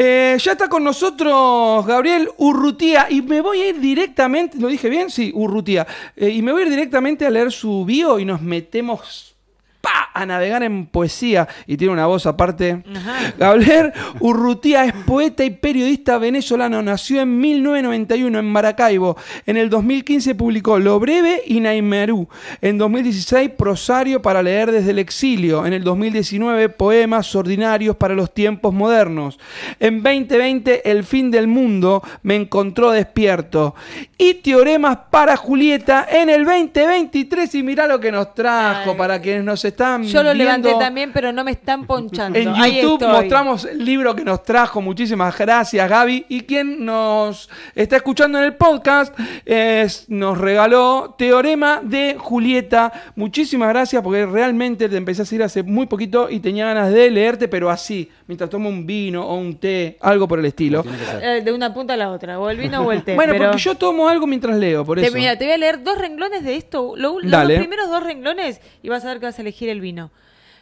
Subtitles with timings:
[0.00, 4.88] Eh, ya está con nosotros Gabriel Urrutía y me voy a ir directamente, ¿lo dije
[4.88, 5.10] bien?
[5.10, 5.88] Sí, Urrutía.
[6.14, 9.34] Eh, y me voy a ir directamente a leer su bio y nos metemos
[9.80, 12.82] pa, a navegar en poesía y tiene una voz aparte.
[12.94, 13.34] Ajá.
[13.38, 16.82] Gabriel Urrutia es poeta y periodista venezolano.
[16.82, 19.16] Nació en 1991 en Maracaibo.
[19.46, 22.28] En el 2015 publicó Lo Breve y Naimerú.
[22.60, 25.64] En 2016 Prosario para leer desde el exilio.
[25.66, 29.38] En el 2019 Poemas ordinarios para los tiempos modernos.
[29.78, 33.74] En 2020 El fin del mundo me encontró despierto.
[34.16, 37.54] Y Teoremas para Julieta en el 2023.
[37.54, 38.96] Y mirá lo que nos trajo Ay.
[38.96, 40.84] para quienes nos están Yo lo levanté viendo.
[40.84, 42.38] también, pero no me están ponchando.
[42.38, 43.08] En Ahí YouTube estoy.
[43.08, 44.80] mostramos el libro que nos trajo.
[44.80, 46.26] Muchísimas gracias, Gaby.
[46.28, 52.92] Y quien nos está escuchando en el podcast es- nos regaló Teorema de Julieta.
[53.16, 57.10] Muchísimas gracias porque realmente te empecé a seguir hace muy poquito y tenía ganas de
[57.10, 60.84] leerte, pero así, mientras tomo un vino o un té, algo por el estilo.
[61.22, 63.14] Eh, de una punta a la otra, o el vino o el té.
[63.14, 65.16] Bueno, pero porque yo tomo algo mientras leo, por te, eso.
[65.16, 66.94] mira, te voy a leer dos renglones de esto.
[66.96, 69.80] Lo- los dos primeros dos renglones y vas a ver que vas a elegir el
[69.80, 70.12] vino.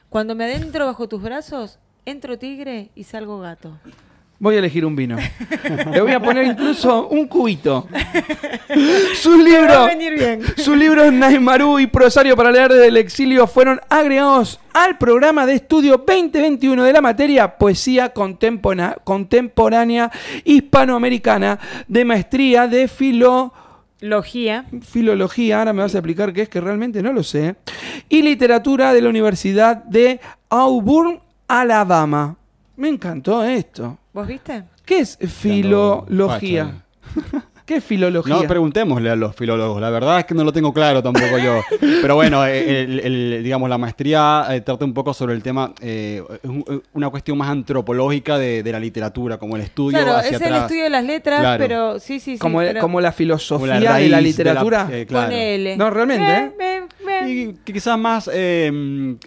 [0.09, 3.79] Cuando me adentro bajo tus brazos, entro tigre y salgo gato.
[4.39, 5.17] Voy a elegir un vino.
[5.93, 7.89] Le voy a poner incluso un cubito.
[9.15, 9.91] Sus libros.
[10.59, 15.55] Sus libros Naimaru y Prosario para leer desde el exilio fueron agregados al programa de
[15.55, 20.13] estudio 2021 de la materia Poesía Contemporánea
[20.45, 23.55] Hispanoamericana de Maestría de Filo
[24.01, 24.67] Logía.
[24.83, 27.57] filología, ahora me vas a explicar qué es que realmente no lo sé,
[28.09, 32.37] y literatura de la Universidad de Auburn, Alabama.
[32.77, 33.99] Me encantó esto.
[34.13, 34.65] ¿Vos viste?
[34.85, 36.85] ¿Qué es filología?
[37.67, 38.33] ¿Qué es filología?
[38.35, 39.81] No, preguntémosle a los filólogos.
[39.81, 41.61] La verdad es que no lo tengo claro tampoco yo.
[42.01, 45.73] Pero bueno, eh, el- el- digamos, la maestría eh, trata un poco sobre el tema,
[45.81, 46.23] eh,
[46.93, 50.55] una cuestión más antropológica de, de la literatura, como el estudio Claro, hacia es el
[50.55, 51.65] estudio de las letras, Claro.
[51.65, 52.39] pero sí, sí, sí.
[52.39, 54.89] como, pero como la Como filosofía la de la de literatura.
[54.93, 55.27] eh, claro.
[55.27, 55.77] Ponele.
[55.77, 56.83] No, realmente, ¿eh?
[57.29, 58.71] Y quizás más eh,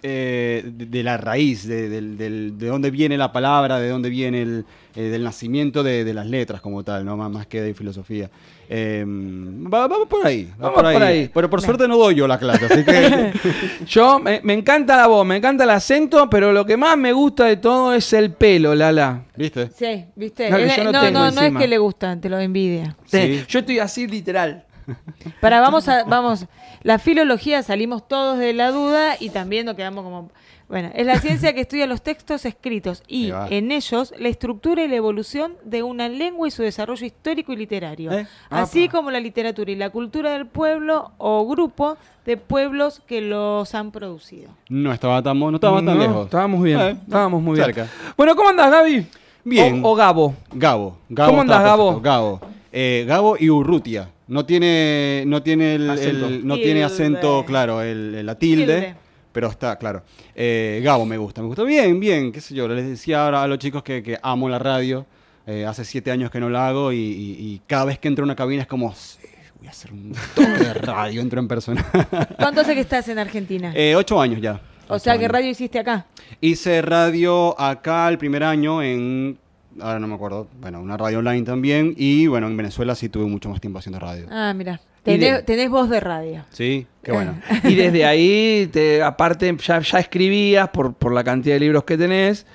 [0.02, 4.64] de, de la raíz, de, de dónde viene la palabra, de dónde viene el
[4.96, 8.30] eh, del nacimiento de, de las letras como tal, no más, más que de filosofía.
[8.68, 10.94] Eh, va- vamos por ahí, va Vamos por ahí.
[10.94, 11.30] por ahí.
[11.34, 13.32] Pero por suerte no doy yo la clase, así que
[13.86, 17.12] Yo, me, me encanta la voz, me encanta el acento, pero lo que más me
[17.12, 19.24] gusta de todo es el pelo, Lala.
[19.36, 19.70] ¿viste?
[19.76, 20.50] Sí, ¿viste?
[20.50, 22.96] No, yo no no, tengo no, no es que le gustan, te lo envidia.
[23.06, 23.44] Sí, Sí.
[23.48, 24.64] Yo estoy así literal.
[25.40, 26.46] Para, vamos a, vamos,
[26.82, 30.30] la filología salimos todos de la duda y también nos quedamos como,
[30.70, 34.88] bueno, es la ciencia que estudia los textos escritos y en ellos la estructura y
[34.88, 38.26] la evolución de una lengua y su desarrollo histórico y literario, ¿Eh?
[38.48, 38.96] así Apa.
[38.96, 43.90] como la literatura y la cultura del pueblo o grupo de pueblos que los han
[43.90, 44.50] producido.
[44.68, 46.24] No estaba tan, no estaba tan No, lejos.
[46.26, 47.66] Estábamos bien, Eh, estábamos muy bien.
[47.66, 47.88] cerca.
[48.16, 49.06] Bueno, ¿cómo andas, Gaby?
[49.44, 49.84] Bien.
[49.84, 50.34] O, o Gabo.
[50.52, 50.98] Gabo.
[51.08, 52.00] Gabo ¿Cómo andás, Gabo?
[52.00, 52.40] Gabo.
[52.72, 54.10] Eh, Gabo y Urrutia.
[54.28, 56.26] No tiene, no tiene el, Acento.
[56.26, 56.64] el- no Tilde.
[56.66, 58.94] tiene acento, claro, el, el- la tilde, Tilde.
[59.32, 60.02] Pero está, claro.
[60.34, 62.66] Eh, Gabo me gusta, me gusta bien, bien, qué sé yo.
[62.68, 65.06] Les decía ahora a los chicos que, que amo la radio.
[65.46, 68.22] Eh, hace siete años que no la hago y, y- y cada vez que entro
[68.22, 69.18] a una cabina es como, "Sí,
[69.58, 71.84] voy a hacer un toque de radio, entro en persona.
[72.38, 73.72] ¿Cuánto hace que estás en Argentina?
[73.74, 74.60] Eh, ocho años ya.
[74.88, 75.32] o sea, ¿qué años.
[75.32, 76.06] radio hiciste acá?
[76.40, 79.38] Hice radio acá el primer año en.
[79.80, 80.46] Ahora no me acuerdo.
[80.60, 81.94] Bueno, una radio online también.
[81.96, 84.26] Y bueno, en Venezuela sí tuve mucho más tiempo haciendo radio.
[84.30, 86.44] Ah, mira, De- tenés, tenés voz de radio.
[86.50, 87.40] Sí, qué bueno.
[87.64, 91.96] Y desde ahí, te, aparte, ya, ya escribías por, por la cantidad de libros que
[91.96, 92.46] tenés.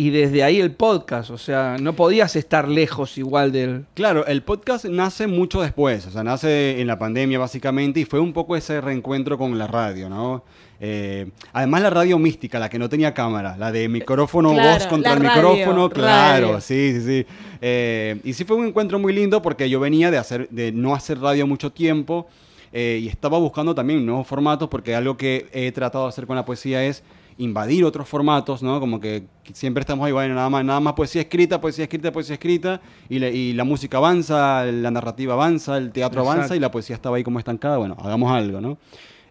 [0.00, 1.28] Y desde ahí el podcast.
[1.28, 3.84] O sea, no podías estar lejos igual del.
[3.92, 6.06] Claro, el podcast nace mucho después.
[6.06, 8.00] O sea, nace en la pandemia básicamente.
[8.00, 10.42] Y fue un poco ese reencuentro con la radio, ¿no?
[10.80, 14.86] Eh, además, la radio mística, la que no tenía cámara, la de micrófono, Claro, voz
[14.86, 16.60] contra el radio, micrófono, claro, radio.
[16.62, 17.26] sí, sí, sí.
[17.60, 20.94] Eh, y sí fue un encuentro muy lindo porque yo venía de, hacer, de no
[20.94, 22.26] hacer radio mucho tiempo
[22.72, 26.36] eh, y estaba buscando también nuevos formatos porque algo que he tratado de hacer con
[26.36, 27.02] la poesía es
[27.40, 28.78] invadir otros formatos, ¿no?
[28.80, 32.34] Como que siempre estamos ahí, bueno, nada más, nada más poesía escrita, poesía escrita, poesía
[32.34, 36.70] escrita, y, la- y la música avanza, la narrativa avanza, el teatro avanza y la
[36.70, 38.78] poesía estaba ahí como estancada, bueno, hagamos algo, ¿no?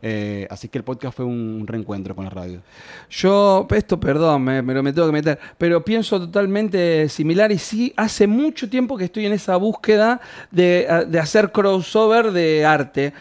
[0.01, 2.61] Eh, así que el podcast fue un reencuentro con la radio.
[3.09, 7.57] Yo, esto, perdón, me, me lo me tengo que meter, pero pienso totalmente similar y
[7.57, 10.21] sí, hace mucho tiempo que estoy en esa búsqueda
[10.51, 13.13] de, de hacer crossover de arte.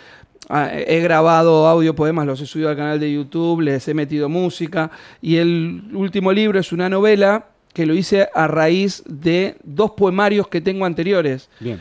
[0.49, 4.29] Ah, He grabado audio poemas, los he subido al canal de YouTube, les he metido
[4.29, 4.91] música
[5.21, 10.49] y el último libro es una novela que lo hice a raíz de dos poemarios
[10.49, 11.49] que tengo anteriores.
[11.61, 11.81] Bien.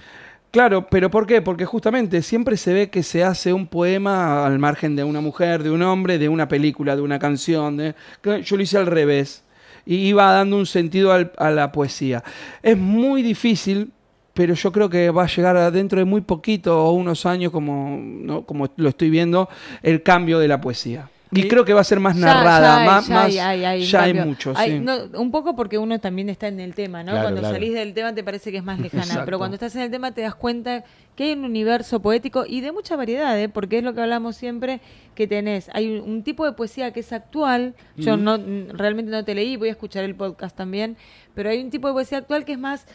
[0.52, 1.42] Claro, pero ¿por qué?
[1.42, 5.62] Porque justamente siempre se ve que se hace un poema al margen de una mujer,
[5.64, 7.78] de un hombre, de una película, de una canción.
[7.78, 7.96] de-
[8.44, 9.44] Yo lo hice al revés.
[9.90, 12.22] y iba dando un sentido al- a la poesía.
[12.62, 13.92] Es muy difícil,
[14.38, 17.52] pero yo creo que va a llegar a dentro de muy poquito o unos años,
[17.52, 18.44] como, ¿no?
[18.46, 19.50] como lo estoy viendo,
[19.82, 21.10] el cambio de la poesía.
[21.30, 23.26] Y Y- creo que va a ser más Ya- narrada, ya hay- más, ya más-
[23.26, 23.84] hay,
[24.16, 24.80] ya mucho, Hay- sí.
[24.80, 27.12] no, un poco porque uno también está en el tema, ¿no?
[27.12, 27.56] Claro, cuando claro.
[27.56, 29.26] salís del tema te parece que es más lejana, Exacto.
[29.26, 30.86] pero cuando estás en el tema te das cuenta
[31.18, 33.50] que hay un universo poético y de mucha variedad, ¿eh?
[33.50, 34.80] porque es lo que hablamos siempre,
[35.16, 38.38] que tenés, hay un, un tipo de poesía que es actual, yo no
[38.72, 40.96] realmente no te leí, voy a escuchar el podcast también,
[41.34, 42.86] pero hay un tipo de poesía actual que es más,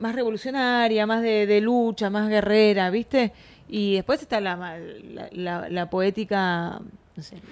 [0.00, 3.32] más revolucionaria, más de, de lucha, más guerrera, ¿viste?
[3.68, 6.80] Y después está la, la, la- la poética,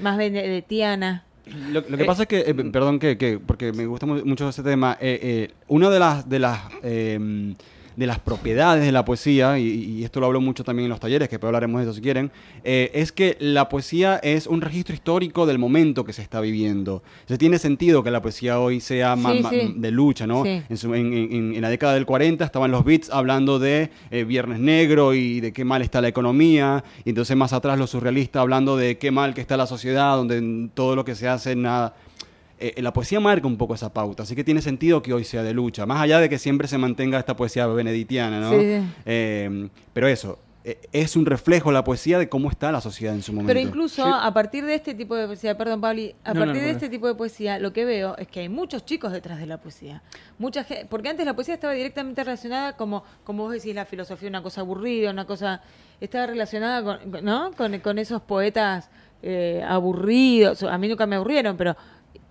[0.00, 1.24] más benedetiana.
[1.70, 4.48] Lo, lo que pasa es que, eh, perdón, que, que- porque me gusta mu- mucho
[4.48, 7.54] ese tema, eh, eh, una de las, de las, eh,
[7.98, 11.00] de las propiedades de la poesía, y, y esto lo hablo mucho también en los
[11.00, 12.30] talleres, que hablaremos de eso si quieren,
[12.62, 17.02] eh, es que la poesía es un registro histórico del momento que se está viviendo.
[17.22, 20.44] Entonces tiene sentido que la poesía hoy sea Sí, de lucha, ¿no?
[20.44, 20.62] Sí.
[20.68, 24.22] En, su- en- en- en la década del 40 estaban los beats hablando de eh,
[24.22, 28.40] Viernes Negro y de qué mal está la economía, y entonces más atrás los surrealistas
[28.40, 31.96] hablando de qué mal que está la sociedad, donde todo lo que se hace nada...
[32.60, 35.42] Eh, la poesía marca un poco esa pauta, así que tiene sentido que hoy sea
[35.44, 38.50] de lucha, más allá de que siempre se mantenga esta poesía benedictiana, ¿no?
[38.50, 38.80] Sí.
[39.06, 43.22] Eh, pero eso, eh, es un reflejo la poesía de cómo está la sociedad en
[43.22, 43.48] su momento.
[43.54, 44.10] Pero incluso Sí.
[44.12, 46.72] a partir de este tipo de poesía, perdón Pabli, a No, no, partir no, de
[46.72, 46.76] no.
[46.78, 49.58] este tipo de poesía, lo que veo es que hay muchos chicos detrás de la
[49.58, 50.02] poesía.
[50.38, 54.28] Mucha gente, porque antes la poesía estaba directamente relacionada como, como vos decís, la filosofía,
[54.28, 55.62] una cosa aburrida, una cosa,
[56.00, 57.52] estaba relacionada con, ¿no?
[57.56, 58.90] con, con esos poetas
[59.22, 60.62] eh, aburridos.
[60.64, 61.76] A mí nunca me aburrieron, pero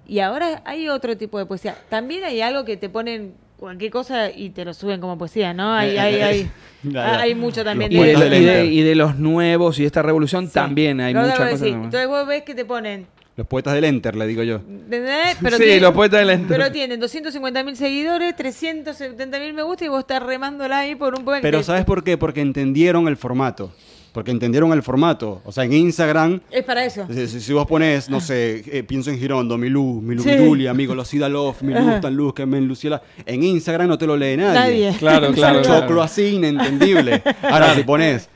[0.07, 1.75] y ahora hay otro tipo de poesía.
[1.89, 5.74] También hay algo que te ponen cualquier cosa y te lo suben como poesía, ¿no?
[5.74, 6.51] Hay, hay, hay,
[6.89, 7.19] Claro.
[7.19, 10.01] hay mucho también Y Los de, poetas y de- y de los nuevos y esta
[10.04, 10.54] revolución Sí.
[10.54, 11.65] también hay No, muchas pero cosas.
[11.65, 11.71] sí.
[11.71, 11.86] nuevas.
[11.86, 14.56] Entonces vos ves que te ponen Los poetas del Enter, le digo yo.
[14.57, 15.38] ¿Entendés?
[15.57, 16.57] Sí, los poetas del Enter.
[16.57, 21.13] Pero tienen 250 mil seguidores, 370 mil me gusta y vos estás remándola ahí por
[21.15, 21.42] un poema.
[21.42, 22.18] Pero que- ¿sabes por qué?
[22.18, 23.71] Porque entendieron el formato.
[24.18, 25.44] Porque entendieron el formato.
[25.46, 27.06] O sea, en Instagram Es para eso.
[27.28, 30.66] Si, vos pones, no sé, eh, pienso en Girondo, mi luz, mi luz, Sí.
[30.66, 33.00] amigo, los Love, mi luz, tan luz que me Luciela.
[33.28, 34.88] En Instagram no te lo lee nadie.
[34.88, 34.96] Nadie.
[34.98, 35.81] Claro, Es claro, un claro.
[35.81, 37.22] choclo así, inentendible.
[37.44, 38.28] Ahora, si pones,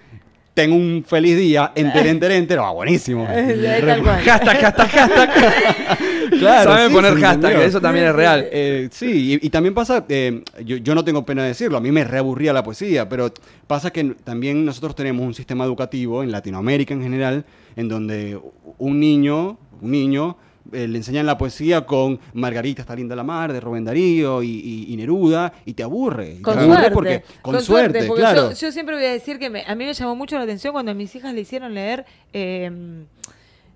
[0.53, 3.27] tengo un feliz día, enter, enter, enter, ah, buenísimo.
[3.31, 3.91] Eh.
[4.25, 5.29] Hashtag, hashtag, hashtag.
[6.31, 7.61] Claro, Saben sí, poner hashtag, entendió.
[7.61, 8.47] eso también es real.
[8.51, 11.81] Eh, sí, y, y también pasa, eh, yo, yo no tengo pena de decirlo, a
[11.81, 13.33] mí me reaburría la poesía, pero
[13.67, 17.45] pasa que también nosotros tenemos un sistema educativo en Latinoamérica en general,
[17.75, 18.39] en donde
[18.77, 20.37] un niño, un niño,
[20.71, 24.47] eh, le enseñan la poesía con Margarita está linda la mar, de Rubén Darío y,
[24.49, 26.35] y- y Neruda, y te aburre.
[26.39, 26.93] y Con te aburre suerte.
[26.93, 28.49] porque, con, suerte, porque claro.
[28.51, 30.71] yo, yo siempre voy a decir que me- a mí me llamó mucho la atención
[30.73, 32.71] cuando a mis hijas le hicieron leer eh,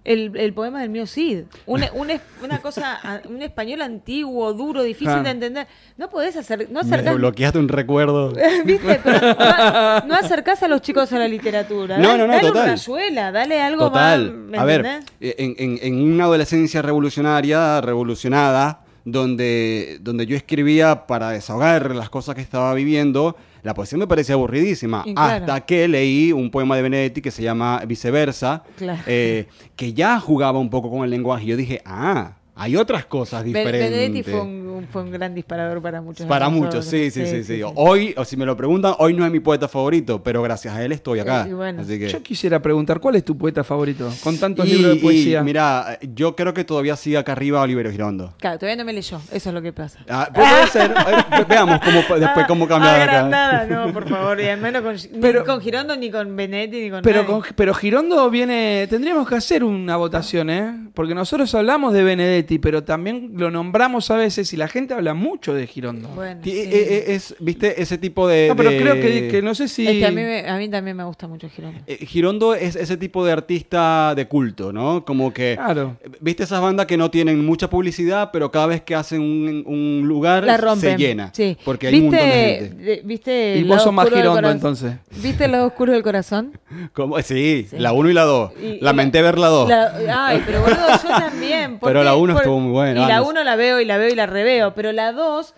[0.05, 1.45] el, el poema del mío Cid.
[1.65, 5.67] Un- un es- una cosa, un español antiguo, duro, difícil de entender.
[5.97, 8.31] No podés hacer, no Me acercás, bloqueaste un recuerdo.
[8.65, 8.99] ¿Viste?
[9.03, 11.97] Pero no, no acercás a los chicos a la literatura.
[11.97, 12.63] No, Dale- no, no, dale total.
[12.63, 14.31] una rayuela, dale algo Total.
[14.33, 14.49] más.
[14.51, 15.13] ¿me A ver, entendés?
[15.19, 22.09] eh, en, en- en una adolescencia revolucionaria, revolucionada, donde, donde yo escribía para desahogar las
[22.09, 25.03] cosas que estaba viviendo, la poesía me parecía aburridísima.
[25.03, 25.19] Claro.
[25.45, 29.01] Hasta que leí un poema de Benedetti que se llama Viceversa, Claro.
[29.07, 31.45] eh, que ya jugaba un poco con el lenguaje.
[31.45, 33.89] Y yo dije, ah, hay otras cosas diferentes.
[33.91, 36.25] Benedetti fue un, un- fue un gran disparador para muchos.
[36.27, 37.61] Para muchos, sí, sí, sí, sí.
[37.75, 40.83] Hoy, o si me lo preguntan, hoy no es mi poeta favorito, pero gracias a
[40.83, 41.45] él estoy acá.
[41.49, 41.81] Y bueno.
[41.81, 42.07] Así que...
[42.09, 44.09] Yo quisiera preguntar, ¿cuál es tu poeta favorito?
[44.23, 45.43] Con tantos Y- libros de y, poesía.
[45.43, 48.33] mira, yo creo que todavía sigue acá arriba Oliverio Girondo.
[48.39, 49.99] Claro, todavía no me leyó, eso es lo que pasa.
[50.07, 50.93] Ah, puede ser.
[51.29, 53.11] Ver, veamos cómo, después cómo cambia Ah, de acá.
[53.25, 54.39] agrandada, no, por favor.
[54.39, 57.33] Y al menos con, Pero- ni con Girondo, ni con Benetti, ni con Pero, nadie.
[57.33, 58.85] con- pero Girondo viene.
[58.89, 60.89] Tendríamos que hacer una votación, ¿eh?
[60.93, 65.13] Porque nosotros hablamos de Benedetti, pero también lo nombramos a veces y la gente habla
[65.13, 66.09] mucho de Girondo.
[66.09, 66.57] Bueno, Ti- sí.
[66.59, 68.47] eh, eh, es, viste, ese tipo de.
[68.49, 69.87] no, pero de- creo que, que no sé si.
[69.87, 71.79] Es que a mí, me- a mí también me gusta mucho Girondo.
[71.87, 75.03] Eh, Girondo es ese tipo de artista de culto, ¿no?
[75.05, 75.55] Como que.
[75.55, 75.97] Claro.
[76.21, 80.07] ¿Viste esas bandas que no tienen mucha publicidad, pero cada vez que hacen un, un
[80.07, 80.97] lugar La rompen.
[80.97, 81.31] se llena?
[81.33, 81.57] Sí.
[81.65, 83.01] Porque hay un montón de ¿Viste, gente.
[83.05, 84.93] ¿Viste Y vos sos más Girondo, entonces.
[85.21, 86.57] ¿Viste el lado oscuro del corazón?
[86.93, 87.19] ¿Cómo?
[87.21, 87.77] Sí, Sí.
[87.79, 88.51] la 1 y la 2.
[88.61, 89.69] Y- y Lamenté la- ver la 2.
[89.69, 91.79] La- ay, pero boludo, yo también.
[91.79, 93.29] ¿por Pero la uno Por- estuvo muy buena, Y la vamos.
[93.29, 95.53] 1 la veo y la veo y la reveo, pero la 2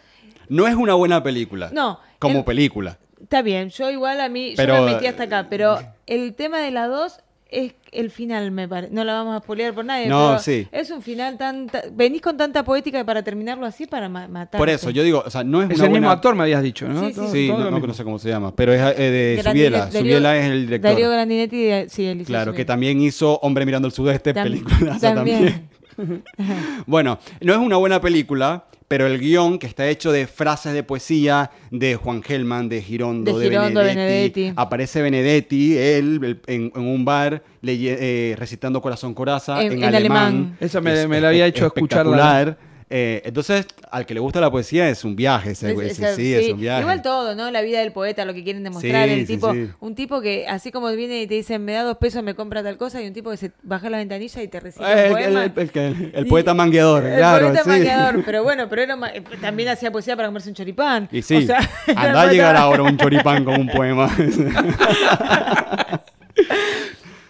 [0.49, 1.69] No es una buena película.
[1.73, 2.97] No, Como el- película.
[3.21, 6.59] Está bien, yo igual a mí, Pero, yo la metí hasta acá, pero el tema
[6.59, 7.19] de la 2
[7.49, 8.93] es el final, me parece.
[8.93, 10.67] No la vamos a spoilear por nadie, No, pero sí.
[10.71, 11.67] es un final tan...
[11.67, 14.57] ta- Venís con tanta poética para terminarlo así para ma- matarte.
[14.57, 16.43] Por eso, yo digo, o sea, no es, Es una el mismo buena- actor, me
[16.43, 16.99] habías dicho, ¿no?
[16.99, 17.87] Sí, sí, Todo- Sí, todo no, no, mismo.
[17.87, 19.01] no sé cómo se llama, pero es eh,
[19.37, 19.85] de Subiela.
[19.89, 20.91] Darío- Subiela es el director.
[20.91, 22.67] Darío Grandinetti, de- sí, él hizo Claro, que Subiela.
[22.67, 25.69] también hizo Hombre mirando el sudeste, Tam- película también.
[26.85, 30.83] Bueno, no es una buena película, pero el guion que está hecho de frases de
[30.83, 33.73] poesía de Juan Gelman, de Girondo, De Benedetti.
[33.95, 34.53] Benedetti.
[34.55, 39.77] Aparece Benedetti, él, el- en, en un bar, leye- eh, recitando Corazón Coraza En- en,
[39.79, 40.17] en alemán.
[40.27, 40.57] alemán.
[40.61, 42.57] Esa me- Es me la había hecho escucharla.
[42.89, 45.89] Eh, entonces, al que le gusta la poesía es un viaje, ese, Es- güey.
[45.89, 46.81] es- sí, sí, es un viaje.
[46.81, 47.51] Igual todo, ¿no?
[47.51, 49.07] La vida del poeta, lo que quieren demostrar.
[49.09, 49.53] Sí, el sí, tipo.
[49.81, 52.63] Un tipo que, así como viene y te dicen, me da dos pesos, me compra
[52.63, 55.17] tal cosa, y un tipo que se baja la ventanilla y te recita Eh, un
[55.17, 55.43] el, poema.
[55.43, 57.47] el- el- el- el poeta mangueador, El claro.
[57.47, 57.69] poeta sí.
[57.69, 61.09] mangueador, pero bueno, pero era eh, también hacía poesía para comerse un choripán.
[61.11, 64.09] Y sí, O sea, anda a poeta- llegar ahora un choripán con un poema.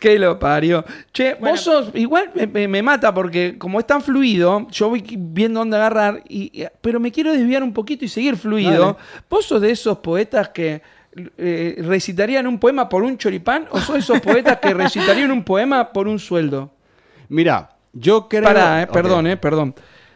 [0.08, 0.86] Que lo parió.
[1.12, 1.56] Che, Bueno.
[1.56, 5.60] vos sos, igual me, me- me mata porque como es tan fluido, yo voy viendo
[5.60, 8.80] dónde agarrar, y, pero me quiero desviar un poquito y seguir fluido.
[8.86, 8.96] Dale.
[9.30, 10.82] ¿Vos sos de esos poetas que
[11.38, 15.44] eh, recitarían un poema por un choripán o sos de esos poetas que recitarían un
[15.44, 16.72] poema por un sueldo?
[17.30, 18.44] Mira, yo creo.
[18.44, 19.76] Pará, eh, perdón, eh, perdón.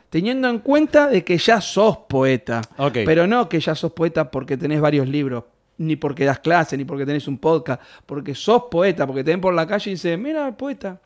[0.09, 2.61] Teniendo en cuenta de que ya sos poeta,
[2.93, 5.43] pero no que ya sos poeta porque tenés varios libros,
[5.81, 9.41] ni porque das clases, ni porque tenés un podcast, porque sos poeta, porque te ven
[9.41, 10.99] por la calle y dicen, mira, el poeta.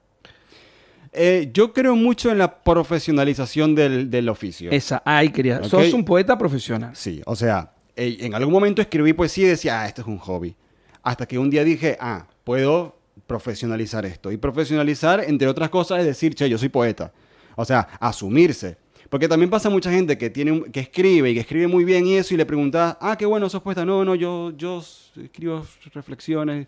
[1.13, 4.70] Eh, yo creo mucho en la profesionalización del, del oficio.
[4.72, 5.63] Esa, ahí quería.
[5.63, 6.94] Sos un poeta profesional.
[6.94, 10.17] Sí, o sea, eh, en algún momento escribí poesía y decía, ah, esto es un
[10.17, 10.55] hobby.
[11.03, 14.32] Hasta que un día dije, ah, puedo profesionalizar esto.
[14.32, 17.13] Y profesionalizar, entre otras cosas, es decir, che, yo soy poeta.
[17.55, 18.77] O sea, asumirse.
[19.15, 22.15] Porque también pasa mucha gente que, tiene que escribe y que escribe muy bien y
[22.15, 23.86] eso, y le preguntas, ah, qué bueno, sos poeta.
[23.86, 24.84] No, no, yo, yo
[25.24, 26.67] escribo reflexiones.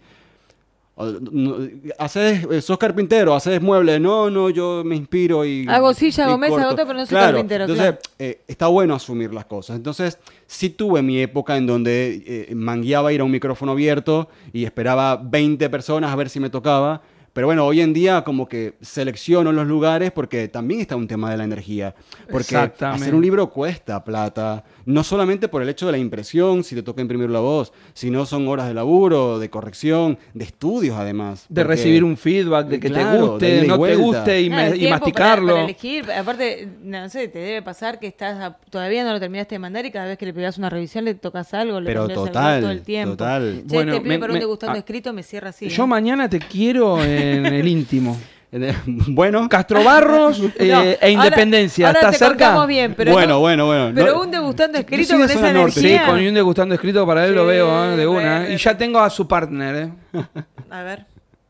[2.00, 4.00] Haces, eh, sos carpintero, haces muebles.
[4.00, 5.66] No, no, yo me inspiro y.
[5.68, 8.02] Hago silla, hago mesa, hago pero no soy Claro, carpintero, Entonces, claro.
[8.18, 9.76] eh, está bueno asumir las cosas.
[9.76, 14.64] Entonces, sí tuve mi época en donde eh, mangueaba ir a un micrófono abierto y
[14.64, 17.02] esperaba 20 personas a ver si me tocaba.
[17.38, 21.30] Pero bueno, hoy en día como que selecciono los lugares porque también está un tema
[21.30, 21.94] de la energía.
[22.32, 24.64] Porque hacer un libro cuesta plata.
[24.86, 28.26] No solamente por el hecho de la impresión, si te toca imprimir la voz, sino
[28.26, 31.46] son horas de laburo, de corrección, de estudios además.
[31.48, 34.70] De Porque- recibir un feedback, de que Claro, te guste, no te guste y, Nada,
[34.72, 35.46] me- y masticarlo.
[35.48, 39.20] Para, para elegir, aparte, no sé, te debe pasar que estás a- todavía no lo
[39.20, 41.86] terminaste de mandar y cada vez que le pegas una revisión le tocas algo, le
[41.86, 43.12] Pero total, todo el tiempo.
[43.16, 43.62] total.
[43.68, 45.70] Che, Bueno, te pido me- para me- un degustando ah, escrito, me cierra así.
[45.70, 45.88] Yo ¿eh?
[45.88, 47.04] mañana te quiero
[47.36, 48.18] en el íntimo.
[48.86, 51.88] bueno, Castro Barros eh, No, e Independencia.
[51.88, 52.46] ahora ¿Estás te cerca?
[52.46, 53.92] contamos bien, pero bueno, no- bueno, bueno.
[53.94, 55.70] Pero No- un degustando escrito con esa.
[55.72, 58.50] Sí, con un degustando escrito para él lo veo eh, de una.
[58.50, 59.92] Y ya tengo a su partner, ¿eh?
[60.72, 61.06] A ver,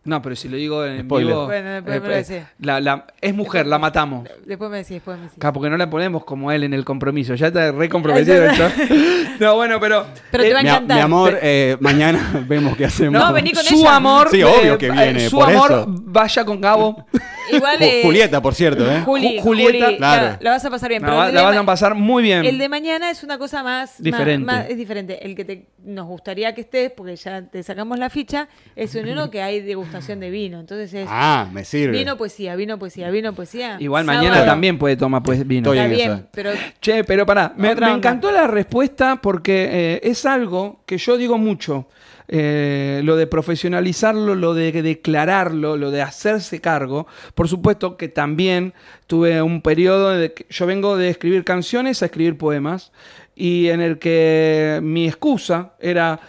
[0.07, 1.33] No, pero si lo digo en Spoiler.
[1.33, 1.45] vivo.
[1.45, 2.37] Bueno, después eh, me lo decís.
[2.59, 4.27] la, la- es mujer, la matamos.
[4.45, 5.37] después me decís, después me decís.
[5.37, 7.35] Acá, porque no la ponemos como él en el compromiso.
[7.35, 8.49] Ya está re comprometido.
[8.49, 8.83] Ay, ya- esto.
[9.39, 10.07] No, bueno, pero.
[10.31, 10.97] Pero te eh, va a mi, encantar.
[10.97, 13.13] mi amor, eh, mañana vemos qué hacemos.
[13.21, 13.95] No, vení con su ella.
[13.97, 14.29] amor.
[14.31, 15.85] Sí, obvio eh, que viene, Su por amor, eso.
[15.87, 17.05] vaya con Gabo.
[17.51, 19.01] Igual, eh, Julieta, por cierto, ¿eh?
[19.01, 20.25] Juli, Ju- Julieta, Juli, claro.
[20.27, 21.01] la, la vas a pasar bien.
[21.01, 22.45] La, pero va- el la de van ma- a pasar muy bien.
[22.45, 24.45] El de mañana es una cosa más Diferente.
[24.45, 25.25] más- más- es diferente.
[25.25, 29.07] El que te, nos gustaría que estés, porque ya te sacamos la ficha, es un
[29.07, 30.59] uno que hay degustación de vino.
[30.59, 31.97] Entonces es Ah, me sirve.
[31.97, 33.77] vino, poesía, vino, poesía, vino, poesía.
[33.79, 34.23] Igual Sábado.
[34.23, 35.71] mañana también puede tomar pues vino.
[35.73, 36.27] Estoy Está en bien, esa.
[36.31, 36.51] pero
[36.81, 38.09] Che, pero pará, me, Otra me onda.
[38.09, 41.87] encantó la respuesta porque eh, es algo que yo digo mucho.
[42.29, 47.07] Eh, lo de profesionalizarlo, lo de declararlo, lo de hacerse cargo.
[47.35, 48.73] Por supuesto que también
[49.07, 52.91] tuve un periodo de que yo vengo de escribir canciones a escribir poemas
[53.33, 56.19] y en el que mi excusa era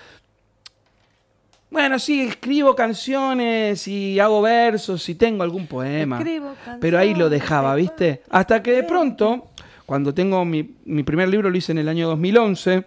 [1.70, 6.24] bueno, sí, escribo canciones y hago versos y tengo algún poema.
[6.80, 8.22] Pero ahí lo dejaba, ¿viste?
[8.30, 9.48] Hasta que de pronto,
[9.84, 12.86] cuando tengo mi, mi primer libro, lo hice en el año 2011,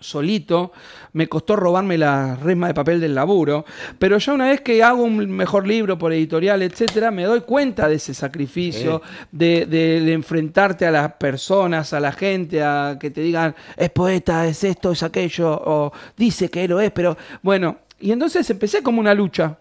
[0.00, 0.72] solito,
[1.14, 3.64] me costó robarme la resma de papel del laburo,
[3.98, 7.88] pero ya una vez que hago un mejor libro por editorial, etcétera, me doy cuenta
[7.88, 9.00] de ese sacrificio,
[9.32, 13.90] de, de- de enfrentarte a las personas, a la gente, a que te digan, es
[13.90, 18.82] poeta, es esto, es aquello, o dice que lo es, pero bueno, y entonces empecé
[18.82, 19.58] como una lucha,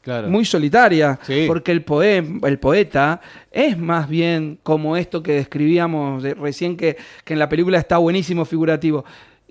[0.00, 0.28] Claro.
[0.28, 1.44] muy solitaria, Sí.
[1.48, 6.96] porque el, poem- el poeta es más bien como esto que describíamos de- recién, que,
[7.24, 9.04] que en la película está buenísimo figurativo.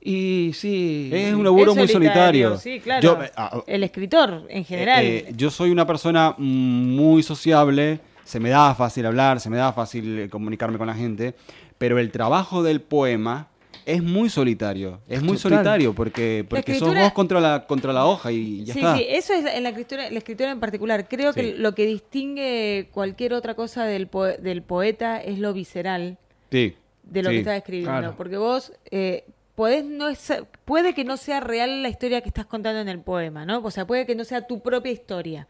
[0.08, 1.10] Y sí.
[1.12, 2.58] Es un laburo es muy solitario.
[2.60, 3.02] Sí, claro.
[3.02, 5.04] Yo, eh, ah, el escritor, en general.
[5.04, 9.58] Eh, eh, yo soy una persona muy sociable, se me da fácil hablar, se me
[9.58, 11.34] da fácil eh, comunicarme con la gente,
[11.80, 13.48] pero el trabajo del poema
[13.84, 15.52] es muy solitario, es muy Total.
[15.54, 18.98] solitario porque, porque sos vos contra la, contra la hoja y ya sí, está.
[18.98, 21.08] sí, eso es en la escritura, la escritura en particular.
[21.08, 21.42] Creo Sí.
[21.42, 26.18] que lo que distingue cualquier otra cosa del, poe- del poeta es lo visceral
[26.52, 27.36] Sí, de lo sí.
[27.36, 27.92] que estás escribiendo.
[27.92, 28.14] claro.
[28.18, 30.34] Porque vos eh, podés no es-
[30.66, 33.60] puede que no sea real la historia que estás contando en el poema, ¿no?
[33.64, 35.48] O sea, puede que no sea tu propia historia.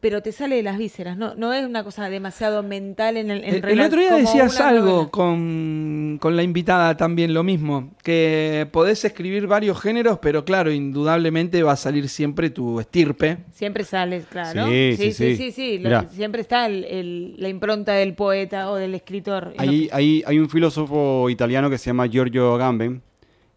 [0.00, 3.44] Pero te sale de las vísceras, no, no es una cosa demasiado mental en el
[3.44, 7.90] en El, el rela- otro día decías algo con, con la invitada también lo mismo,
[8.02, 13.38] que podés escribir varios géneros, pero claro, indudablemente va a salir siempre tu estirpe.
[13.52, 14.66] Siempre sale, claro.
[14.68, 15.36] Sí, Sí, sí, sí, sí.
[15.36, 16.06] sí, sí, lo- Mirá.
[16.10, 19.52] siempre está el- el- la impronta del poeta o del escritor.
[19.58, 23.02] Hay, hay, hay un filósofo italiano que se llama Giorgio Agamben,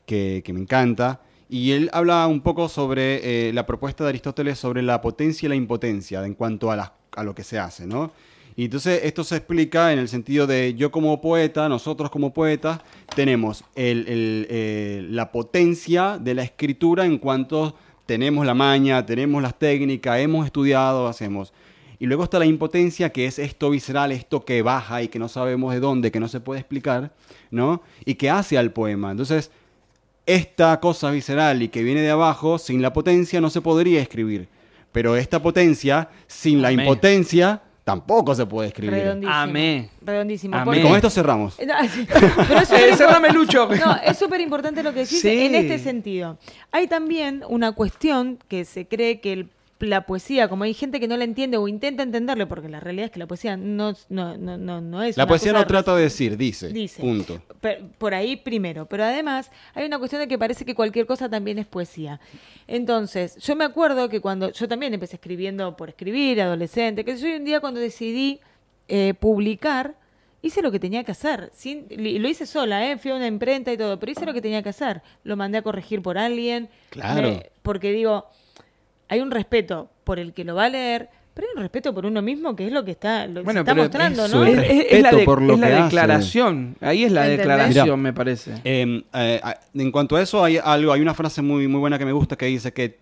[0.06, 4.58] que, que me encanta, y él habla un poco sobre eh, la propuesta de Aristóteles
[4.60, 7.86] sobre la potencia y la impotencia en cuanto a, las- a lo que se hace,
[7.86, 8.12] ¿no?
[8.56, 12.80] Y entonces esto se explica en el sentido de yo como poeta, nosotros como poetas,
[13.16, 19.58] tenemos el- eh, la potencia de la escritura en cuanto tenemos la maña, tenemos las
[19.58, 21.52] técnicas, hemos estudiado, hacemos.
[22.00, 25.30] Y luego está la impotencia, que es esto visceral, esto que baja y que no
[25.30, 27.12] sabemos de dónde, que no se puede explicar,
[27.50, 27.82] ¿no?
[28.06, 29.12] Y que hace al poema.
[29.12, 29.52] Entonces,
[30.26, 34.48] esta cosa visceral y que viene de abajo, sin la potencia no se podría escribir.
[34.92, 38.94] Pero esta potencia, sin la impotencia, tampoco se puede escribir.
[38.94, 39.34] Redondísimo.
[39.36, 39.90] Amé.
[40.02, 40.56] Redondísimo.
[40.56, 40.80] Amé.
[40.80, 41.56] Y con esto cerramos.
[41.58, 43.68] Pero es Eh, cerrame, Lucho.
[43.68, 45.46] No, es súper importante lo que decís Sí.
[45.46, 46.38] en este sentido.
[46.72, 49.50] Hay también una cuestión que se cree que el-
[49.84, 53.06] la poesía, como hay gente que no la entiende o intenta entenderlo, porque la realidad
[53.06, 55.18] es que la poesía no, no, no, no, no es.
[55.18, 56.70] La poesía no trata de decir, dice.
[56.70, 57.02] Dice.
[57.02, 57.42] Punto.
[57.62, 61.30] Per- por ahí primero, pero además hay una cuestión de que parece que cualquier cosa
[61.30, 62.20] también es poesía.
[62.68, 67.28] Entonces, yo me acuerdo que cuando yo también empecé escribiendo por escribir, adolescente, que yo
[67.36, 68.40] un día cuando decidí
[68.88, 69.96] eh, publicar,
[70.42, 71.50] hice lo que tenía que hacer.
[71.54, 72.98] Sin, y lo hice sola, ¿eh?
[72.98, 75.02] fui a una imprenta y todo, pero hice lo que tenía que hacer.
[75.24, 76.70] Lo mandé a corregir por alguien.
[76.90, 77.22] Claro.
[77.30, 78.26] me- porque digo,
[79.14, 82.06] hay un respeto por el que lo va a leer, pero hay un respeto por
[82.06, 84.38] uno mismo, que es lo que está, lo que se Bueno, está pero mostrando, eso
[84.38, 84.46] ¿no?
[84.46, 85.84] Es, es- es la, respeto de- por lo es la que hace.
[85.84, 86.76] declaración.
[86.82, 87.38] Ahí es la ¿Entendés?
[87.40, 87.98] declaración, Mirá.
[87.98, 88.52] me parece.
[88.64, 89.42] Eh, eh,
[89.76, 92.36] en cuanto a eso, hay algo, hay una frase muy, muy buena que me gusta
[92.36, 93.00] que dice que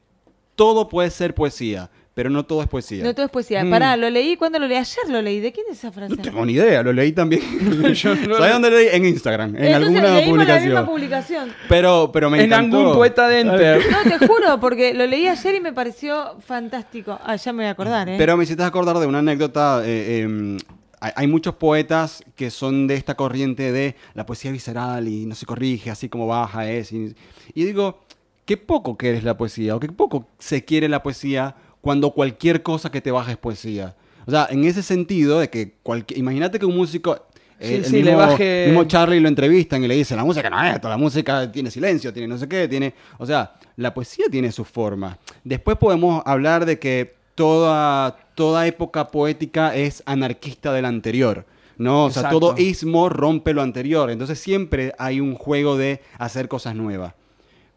[0.55, 3.03] todo puede ser poesía, pero no todo es poesía.
[3.03, 3.63] No todo es poesía.
[3.63, 3.69] Mm.
[3.69, 4.77] Pará, lo leí cuando lo leí.
[4.77, 5.39] Ayer lo leí.
[5.39, 6.15] ¿De quién es esa frase?
[6.15, 7.41] No tengo ni idea, lo leí también.
[7.81, 8.87] No- ¿Sabes dónde lo leí?
[8.91, 10.85] En Instagram, en Entonces, alguna leímos la misma publicación.
[10.85, 11.53] publicación.
[11.69, 12.77] Pero, pero me en encantó.
[12.79, 13.81] algún poeta de Enter.
[13.91, 17.17] No, te juro, porque lo leí ayer y me pareció fantástico.
[17.23, 18.15] Ah, ya me voy a acordar, ¿eh?
[18.17, 19.81] Pero me hiciste acordar de una anécdota.
[19.85, 20.57] eh, eh,
[20.99, 25.47] hay, muchos poetas que son de esta corriente de la poesía visceral y no se
[25.47, 26.91] corrige, así como baja es.
[26.91, 27.15] Y,
[27.55, 28.01] y digo,
[28.45, 32.89] qué poco quieres la poesía, o qué poco se quiere la poesía cuando cualquier cosa
[32.91, 33.95] que te baja es poesía.
[34.25, 36.19] O sea, en ese sentido de que cualquier...
[36.19, 37.27] Imagínate que un músico...
[37.59, 40.23] Sí, eh, el sí, mismo, le baje- mismo Charlie lo entrevistan y le dicen, la
[40.23, 42.93] música no es esto, la música tiene silencio, tiene no sé qué, tiene...
[43.17, 45.17] O sea, la poesía tiene su forma.
[45.43, 51.45] Después podemos hablar de que toda, toda época poética es anarquista de la anterior.
[51.77, 52.05] ¿no?
[52.05, 54.11] O sea, todo ismo rompe lo anterior.
[54.11, 57.13] Entonces siempre hay un juego de hacer cosas nuevas.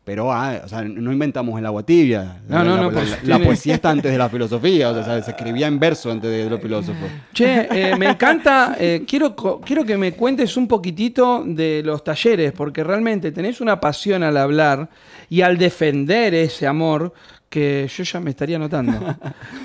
[0.05, 2.37] Pero, ah, o sea, no inventamos el agua tibia.
[2.47, 4.91] No, La- no, la, no, la- pues, la- poesía está antes de la filosofía.
[4.91, 7.09] O sea, se escribía en verso antes de los filósofos.
[7.33, 8.77] Che, eh, me encanta.
[8.79, 13.81] eh, quiero, quiero que me cuentes un poquitito de los talleres, porque realmente tenés una
[13.81, 14.91] pasión al hablar
[15.31, 17.15] y al defender ese amor
[17.49, 18.93] que yo ya me estaría notando.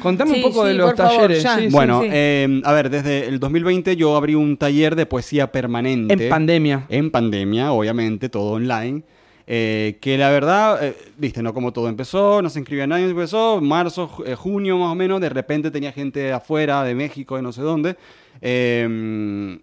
[0.01, 1.43] Contame Sí, un poco sí, de los favor, talleres.
[1.43, 1.57] ya.
[1.57, 2.07] sí, bueno, sí.
[2.11, 6.13] eh, a ver, desde el 2020 yo abrí un taller de poesía permanente.
[6.13, 6.85] en pandemia.
[6.87, 9.03] En pandemia, obviamente, todo online.
[9.51, 13.59] Eh, que la verdad, eh, viste, no como todo empezó, no se inscribía nadie, empezó,
[13.59, 17.41] marzo, eh, junio más o menos, de repente tenía gente de afuera, de México, de
[17.41, 17.97] no sé dónde.
[18.41, 19.59] Eh,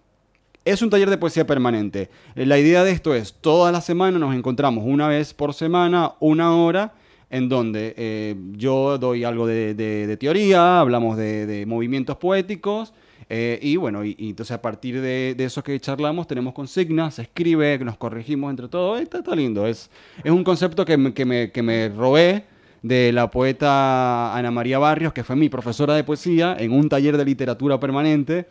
[0.64, 2.10] es un taller de poesía permanente.
[2.34, 6.56] La idea de esto es, toda la semana nos encontramos una vez por semana, una
[6.56, 6.92] hora,
[7.30, 12.92] en donde eh, yo doy algo de, de- de teoría, hablamos de, de movimientos poéticos,
[13.28, 17.14] eh, y bueno, y, y entonces a partir de, de eso que charlamos tenemos consignas,
[17.14, 19.66] se escribe, nos corregimos entre todos, está, está lindo.
[19.66, 19.90] Es,
[20.22, 22.44] es un concepto que me, que, me, que me robé
[22.82, 27.16] de la poeta Ana María Barrios, que fue mi profesora de poesía en un taller
[27.16, 28.46] de literatura permanente.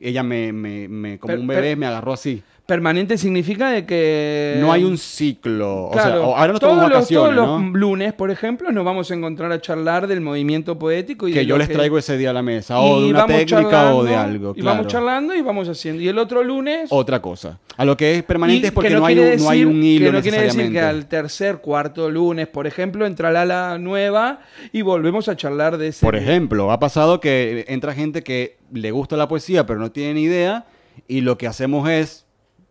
[0.00, 2.42] Ella me, me, me- como Per- un bebé, per- me agarró así.
[2.68, 4.58] Permanente significa de que.
[4.60, 5.86] No hay un ciclo.
[5.86, 7.58] O sea, Claro, o- ahora no todos, los, todos ¿no?
[7.58, 11.46] los lunes, por ejemplo, nos vamos a encontrar a charlar del movimiento poético y que
[11.46, 12.78] yo les traigo ese día a la mesa.
[12.78, 14.52] O y de una técnica o de algo.
[14.54, 14.76] Y claro.
[14.76, 16.02] vamos charlando y vamos haciendo.
[16.02, 16.88] Y el otro lunes.
[16.90, 17.58] Otra cosa.
[17.78, 20.04] A lo que es permanente es porque que no, hay, un, no hay un hilo
[20.04, 24.40] que no quiere decir que al tercer, cuarto lunes, por ejemplo, entra la ala nueva
[24.74, 26.04] y volvemos a charlar de ese.
[26.04, 30.12] Por ejemplo, ha pasado que entra gente que le gusta la poesía pero no tiene
[30.12, 30.66] ni idea
[31.06, 32.26] y lo que hacemos es,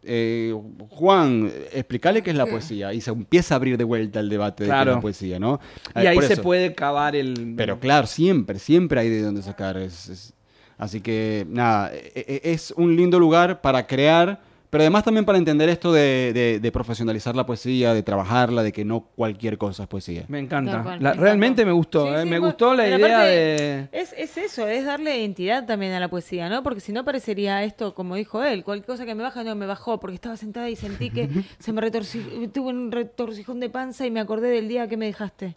[0.07, 0.55] eh,
[0.89, 4.63] Juan, explicarle qué es la poesía y se empieza a abrir de vuelta el debate
[4.63, 5.59] de qué es la poesía, ¿no?
[5.95, 7.53] Y Eh, ahí se puede cavar el.
[7.57, 9.77] Pero claro, siempre, siempre hay de dónde sacar.
[9.77, 10.33] es- es-
[10.79, 14.39] Así que nada, e- e- es un lindo lugar para crear,
[14.69, 18.71] Pero además también para entender esto de, de- de profesionalizar la poesía, de trabajarla, de
[18.73, 20.25] que no cualquier cosa es poesía.
[20.27, 20.71] Me encanta.
[20.73, 22.23] Tal cual, La- me realmente me gustó, Sí, ¿eh?
[22.23, 23.88] sí, me gustó la idea de...
[23.93, 26.63] Es, es eso, es darle identidad también a la poesía, ¿no?
[26.63, 29.65] Porque si no parecería esto, como dijo él, cualquier cosa que me baja no me
[29.65, 32.21] bajó, porque estaba sentada y sentí que se me retorció,
[32.53, 35.56] tuve un retorcijón de panza y me acordé del día que me dejaste.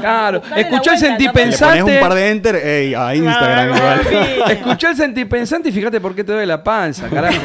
[0.00, 1.00] Claro, escuchó el.
[1.00, 1.80] Le sentipensante.
[1.80, 3.76] pones un par de enter ey, a Instagram.
[3.76, 4.02] Claro,
[4.46, 4.78] igual.
[4.80, 7.40] el sentipensante y fíjate por qué te duele la panza, carajo.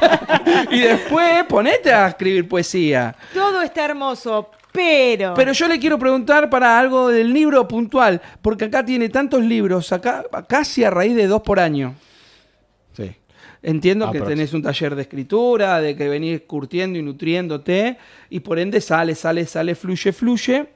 [0.70, 3.14] y después ponete a escribir poesía.
[3.34, 5.34] Todo está hermoso, pero...
[5.34, 9.92] Pero yo le quiero preguntar para algo del libro puntual, porque acá tiene tantos libros,
[9.92, 11.94] acá casi a raíz de dos por año.
[12.96, 13.10] Sí.
[13.62, 17.96] Entiendo que tenés un taller de escritura, de que venís curtiendo y nutriéndote,
[18.30, 20.66] y por ende sale, sale, sale, fluye, fluye.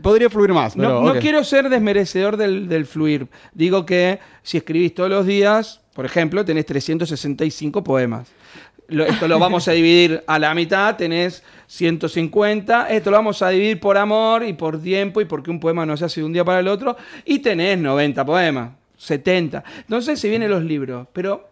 [0.00, 3.26] Podría fluir más, No, pero no quiero ser desmerecedor del, del fluir.
[3.52, 8.28] Digo que si escribís todos los días, por ejemplo, tenés 365 poemas.
[8.88, 12.88] Lo- esto lo vamos a dividir a la mitad, tenés 150.
[12.90, 15.96] Esto lo vamos a dividir por amor y por tiempo y porque un poema no
[15.96, 16.96] se hace de un día para el otro.
[17.24, 19.64] Y tenés 90 poemas, 70.
[19.80, 21.06] Entonces se vienen los libros.
[21.12, 21.48] Pero,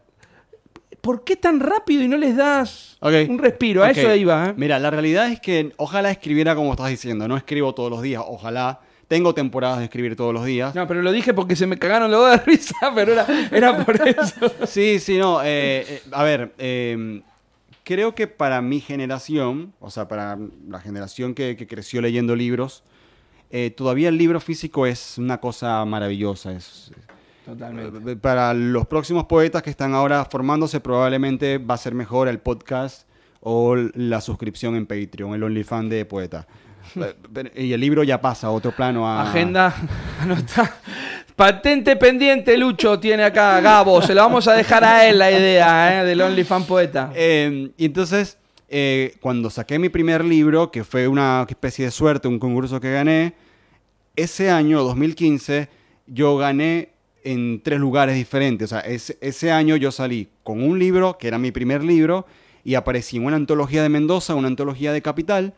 [1.06, 3.84] ¿por qué tan rápido y no les das un respiro?
[3.84, 4.48] A eso iba.
[4.48, 4.54] ¿eh?
[4.56, 7.28] Mira, la realidad es que ojalá escribiera como estás diciendo.
[7.28, 8.80] No escribo todos los días, ojalá.
[9.06, 10.74] Tengo temporadas de escribir todos los días.
[10.74, 13.84] No, pero lo dije porque se me cagaron los dos de risa, pero era, era
[13.84, 14.52] por eso.
[14.66, 15.44] Sí, sí, no.
[15.44, 17.22] eh, eh, a ver, eh,
[17.84, 20.36] creo que para mi generación, o sea, para
[20.68, 22.82] la generación que, que creció leyendo libros,
[23.76, 26.50] todavía el libro físico es una cosa maravillosa.
[26.50, 26.90] Es,
[27.46, 28.12] Totalmente.
[28.12, 32.40] eh, para los próximos poetas que están ahora formándose, probablemente va a ser mejor el
[32.40, 33.08] podcast
[33.40, 36.46] o la suscripción en Patreon, el OnlyFans de poeta.
[36.94, 39.08] Eh, y el libro ya pasa a otro plano.
[39.08, 39.74] A, Agenda,
[40.20, 40.76] anota.
[41.34, 44.00] Patente pendiente, Lucho, tiene acá Gabo.
[44.02, 46.06] Se lo vamos a dejar a él la idea, ¿eh?
[46.06, 47.10] Del OnlyFans Poeta.
[47.14, 52.28] Eh, y entonces, eh, cuando saqué mi primer libro, que fue una especie de suerte,
[52.28, 53.34] un concurso que gané,
[54.14, 55.68] ese año, 2015,
[56.06, 56.90] yo gané
[57.32, 58.72] en tres lugares diferentes.
[58.72, 62.26] O sea, ese, ese año yo salí con un libro, que era mi primer libro,
[62.64, 65.54] y aparecí en una antología de Mendoza, una antología de Capital.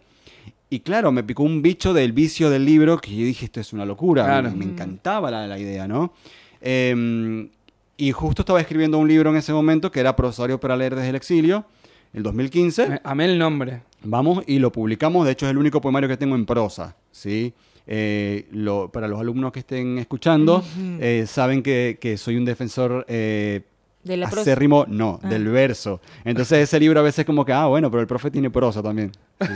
[0.70, 3.72] Y claro, me picó un bicho del vicio del libro, que yo dije, esto es
[3.72, 4.24] una locura.
[4.24, 4.50] Claro.
[4.50, 6.12] Me, me encantaba la, la idea, ¿no?
[6.60, 7.48] Eh,
[7.96, 11.08] y justo estaba escribiendo un libro en ese momento, que era Prosario para leer desde
[11.08, 11.64] el exilio,
[12.12, 12.88] el 2015.
[12.88, 13.82] Me- Amé el nombre.
[14.04, 15.26] Vamos y lo publicamos.
[15.26, 16.94] De hecho, es el único poemario que tengo en prosa.
[17.10, 17.52] ¿sí?
[17.90, 20.62] Eh, lo- para los alumnos que estén escuchando,
[21.00, 23.62] eh, saben que, que soy un defensor eh,
[24.04, 24.42] De la prosa.
[24.42, 25.28] acérrimo, no, Ah.
[25.28, 26.00] del verso.
[26.24, 29.10] Entonces, ese libro a veces como que, ah, bueno, pero el profe tiene prosa también.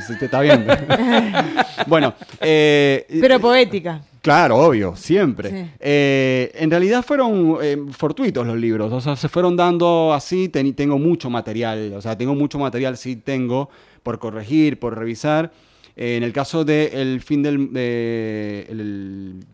[0.06, 0.72] Sí, te está viendo.
[1.86, 4.00] bueno, eh, Pero poética.
[4.22, 5.50] Claro, obvio, siempre.
[5.50, 5.70] Sí.
[5.80, 10.74] Eh, en realidad fueron eh, fortuitos los libros, o sea, se fueron dando así, ten-
[10.74, 13.68] tengo mucho material, o sea, tengo mucho material, sí tengo,
[14.02, 15.50] por corregir, por revisar.
[15.96, 17.72] Eh, en el caso de El fin del...
[17.72, 19.44] de- el-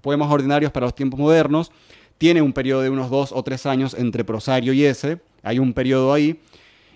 [0.00, 1.70] Poemas ordinarios para los tiempos modernos,
[2.18, 5.72] tiene un periodo de unos dos o tres años entre Prosario y ese, hay un
[5.72, 6.40] periodo ahí,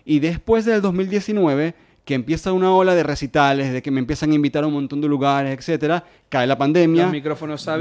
[0.04, 4.34] y después del 2019, que empieza una ola de recitales, de que me empiezan a
[4.34, 7.06] invitar a un montón de lugares, etcétera, cae la pandemia.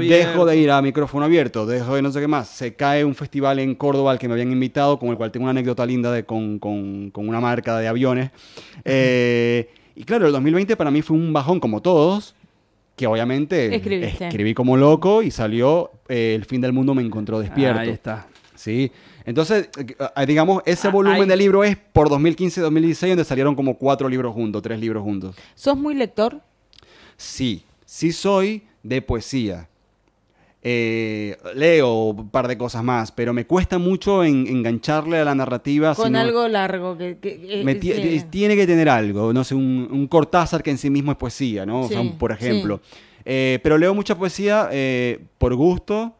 [0.08, 0.26] Micrófonos.
[0.32, 2.48] Dejo de ir a micrófono abierto, dejo de no sé qué más.
[2.48, 5.44] Se cae un festival en Córdoba al que me habían invitado, con el cual tengo
[5.44, 8.30] una anécdota linda de, con, con- con una marca de aviones.
[8.84, 12.34] Eh, y claro, el 2020 para mí fue un bajón como todos,
[12.94, 14.26] que obviamente Escribiste.
[14.28, 17.80] escribí como loco y salió eh, El fin del mundo me encontró despierto.
[17.80, 18.26] Ahí está.
[18.54, 18.90] Sí.
[19.24, 24.08] Entonces, eh, digamos, ese Ah, volumen de libro es por 2015-2016, donde salieron como cuatro
[24.08, 25.34] libros juntos, tres libros juntos.
[25.54, 26.40] ¿Sos muy lector?
[27.16, 29.68] Sí, sí soy de poesía.
[30.68, 35.32] Eh, leo un par de cosas más, pero me cuesta mucho en- engancharle a la
[35.32, 35.94] narrativa.
[35.94, 36.98] Con sino- algo largo.
[36.98, 38.24] Que, que- eh, me sí.
[38.30, 41.64] Tiene que tener algo, no sé, un, un Cortázar que en sí mismo es poesía,
[41.64, 41.82] ¿no?
[41.82, 42.80] O sea, por ejemplo.
[43.24, 46.16] Eh, pero leo mucha poesía eh, por gusto,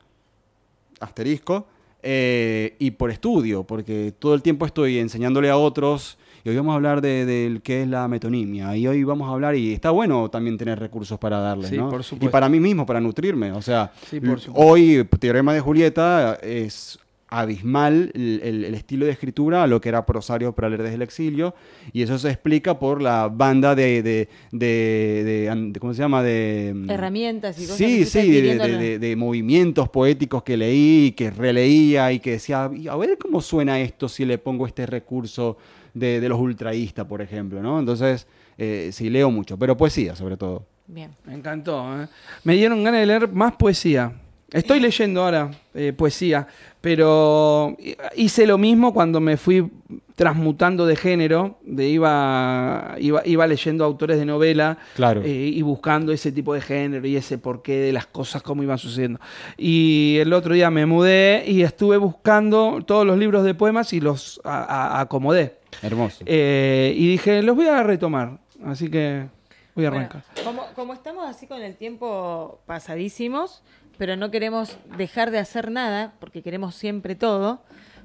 [1.01, 1.67] asterisco,
[2.05, 6.19] y por estudio, porque todo el tiempo estoy enseñándole a otros.
[6.47, 8.77] Y hoy vamos a hablar de, del qué es la metonimia.
[8.77, 11.89] Y hoy vamos a hablar, y está bueno también tener recursos para darles, Sí, ¿no?
[11.91, 12.31] por Y supuesto.
[12.31, 13.51] para mí mismo, para nutrirme.
[13.51, 14.53] O sea, Sí, por l- supuesto.
[14.55, 19.89] hoy, Teorema de Julieta es abismal el, el- el estilo de escritura a lo que
[19.89, 21.53] era Prosario para leer desde el exilio
[21.93, 26.23] y eso se explica por la banda de, de, de- de- ¿cómo se llama?
[26.23, 32.21] de mm, Herramientas y cosas Sí, sí, de, movimientos poéticos que leí, que releía y
[32.21, 35.57] que decía, "Y a ver cómo suena esto si le pongo este recurso
[35.99, 37.79] de, de los ultraístas, por ejemplo, ¿no?
[37.79, 38.27] Entonces,
[38.59, 40.65] eh, sí, leo mucho, pero poesía sobre todo.
[40.87, 41.11] Bien.
[41.25, 42.03] Me encantó.
[42.03, 42.07] ¿eh?
[42.45, 44.13] Me dieron ganas de leer más poesía.
[44.53, 46.47] Estoy leyendo ahora eh, poesía,
[46.81, 47.77] pero
[48.15, 49.69] hice lo mismo cuando me fui
[50.15, 55.23] transmutando de género, de iba, iba, iba leyendo autores de novela Claro.
[55.25, 58.79] eh, y buscando ese tipo de género y ese porqué de las cosas, cómo iban
[58.79, 59.19] sucediendo.
[59.59, 64.01] Y el otro día me mudé y estuve buscando todos los libros de poemas y
[64.01, 65.57] los a- a- acomodé.
[65.83, 66.25] Hermoso.
[66.27, 69.27] Eh, y dije, los voy a retomar, así que
[69.75, 70.25] voy a Bueno, arrancar.
[70.45, 73.63] como, como estamos así con el tiempo pasadísimos,
[73.99, 77.63] pero no queremos dejar de hacer nada, porque queremos siempre todo,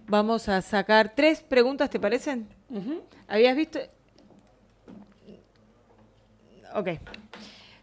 [0.07, 2.47] vamos a sacar tres preguntas, ¿te parecen?
[3.27, 3.79] ¿Habías visto?
[6.73, 6.87] Ok,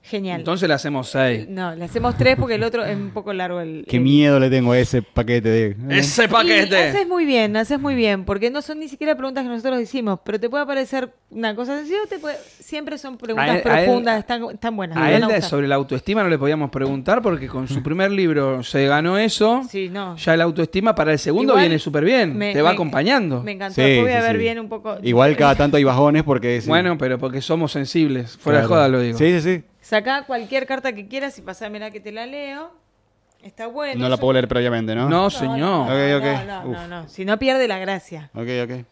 [0.09, 0.40] genial.
[0.40, 1.47] Entonces le hacemos seis.
[1.49, 3.85] no, le hacemos tres porque el otro es un poco largo el...
[3.88, 5.77] Qué el- miedo le tengo a ese paquete de...
[5.90, 6.77] Ese Y paquete.
[6.88, 10.21] haces muy bien, haces muy bien, porque no son ni siquiera preguntas que nosotros hicimos,
[10.25, 14.18] pero te puede parecer una cosa sencilla, o te puede- siempre son preguntas él- profundas,
[14.18, 14.97] están, están buenas.
[14.99, 18.62] A él a sobre la autoestima no le podíamos preguntar porque con su primer libro
[18.62, 19.62] se ganó eso.
[19.68, 20.16] Sí, no.
[20.16, 22.37] Ya la autoestima para el segundo Igual viene súper bien.
[22.37, 23.42] me- te va me- acompañando.
[23.42, 24.38] Me encantó, Sí, voy a ver sí.
[24.38, 24.97] bien un poco.
[25.03, 26.61] Igual cada tanto hay bajones porque...
[26.61, 26.68] sí.
[26.68, 28.37] Bueno, pero porque somos sensibles.
[28.38, 28.68] Fuera Claro.
[28.68, 29.18] de joda lo digo.
[29.18, 29.62] Sí, sí, sí.
[29.88, 32.70] Sacá cualquier carta que quieras y pasámela que te la leo.
[33.42, 34.03] Está bueno.
[34.03, 35.09] No la puedo leer previamente, ¿no?
[35.09, 35.59] No, señor.
[35.59, 36.24] No, Ok, no, ok.
[36.46, 36.88] no, no, Uf.
[36.88, 37.09] no.
[37.09, 38.31] Si no pierde la gracia.
[38.35, 38.85] Ok, ok.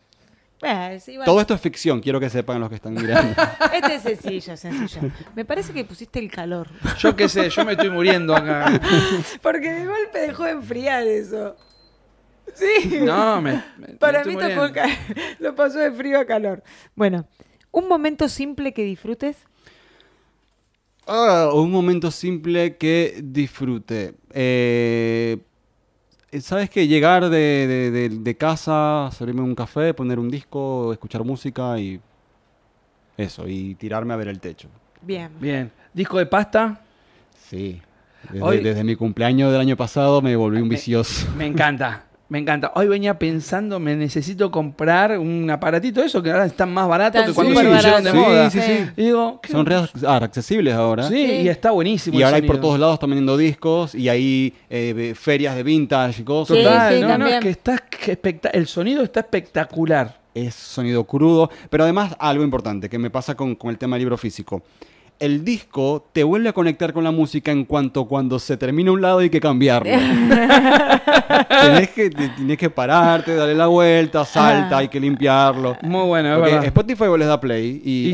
[0.58, 3.34] Bueno, sí, igual- Todo esto es ficción, quiero que sepan los que están mirando.
[3.74, 5.10] Este es sencillo, sencillo.
[5.34, 6.68] Me parece que pusiste el calor.
[6.98, 8.80] Yo qué sé, yo me estoy muriendo acá.
[9.42, 11.56] Porque de golpe dejó de enfriar eso.
[12.54, 13.00] Sí.
[13.02, 13.62] No, me.
[13.76, 14.72] me- Para me mí estoy tocó muriendo.
[14.72, 16.62] ca- lo pasó de frío a calor.
[16.94, 17.26] Bueno,
[17.70, 19.36] un momento simple que disfrutes.
[21.06, 24.14] Ah, un momento simple que disfrute.
[24.32, 25.38] Eh,
[26.40, 26.86] ¿Sabes qué?
[26.88, 32.00] Llegar de, de- de- de casa, servirme un café, poner un disco, escuchar música y
[33.16, 34.68] eso, y tirarme a ver el techo.
[35.00, 35.30] Bien.
[35.40, 35.70] Bien.
[35.94, 36.80] Disco de pasta.
[37.48, 37.80] Sí.
[38.24, 41.28] Desde, Hoy- desde mi cumpleaños del año pasado me volví un Me- vicioso.
[41.36, 42.05] Me encanta.
[42.28, 42.72] Me encanta.
[42.74, 47.24] Hoy venía pensando, me necesito comprar un aparatito de eso que ahora están más baratos
[47.24, 48.14] que cuando se pusieron de baratos.
[48.14, 48.50] moda.
[48.50, 48.90] Sí, sí, sí.
[48.96, 51.04] Y digo, ¿qué- Son re ah, accesibles ahora.
[51.08, 51.32] Sí, Sí.
[51.42, 52.14] y está buenísimo.
[52.16, 55.62] Y el ahora hay por todos lados están vendiendo discos y hay eh, ferias de
[55.62, 56.56] vintage y cosas.
[56.56, 57.34] Sí, Total, sí, no, no, también.
[57.38, 57.50] es que
[58.12, 60.18] está el sonido está espectacular.
[60.34, 64.00] es sonido crudo, pero además algo importante que me pasa con, con el tema del
[64.02, 64.62] libro físico.
[65.18, 69.00] El disco te vuelve a conectar con la música en cuanto cuando se termina un
[69.00, 69.90] lado hay que cambiarlo.
[71.60, 75.76] Tenés que, te- tienes que pararte, darle la vuelta, salta, hay que limpiarlo.
[75.82, 76.64] Muy bueno, verdad.
[76.64, 78.12] Spotify vos les da play y,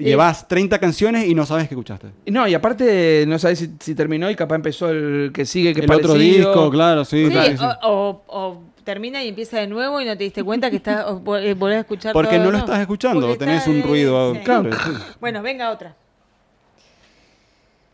[0.00, 2.08] llevas 30 canciones y no sabes qué escuchaste.
[2.26, 5.80] No, y aparte no sabes si, si terminó y capaz empezó el que sigue, que
[5.80, 6.48] el otro parecido.
[6.52, 7.26] disco, claro, sí.
[7.26, 7.64] Sí, claro, sí.
[7.82, 11.04] O, o- o termina y empieza de nuevo y no te diste cuenta que estás,
[11.06, 14.34] eh, volvés a escuchar Porque todo, no lo estás escuchando, Porque tenés está, un ruido.
[14.34, 14.40] sí.
[14.44, 14.90] Claro, sí.
[15.20, 15.96] Bueno, venga otra.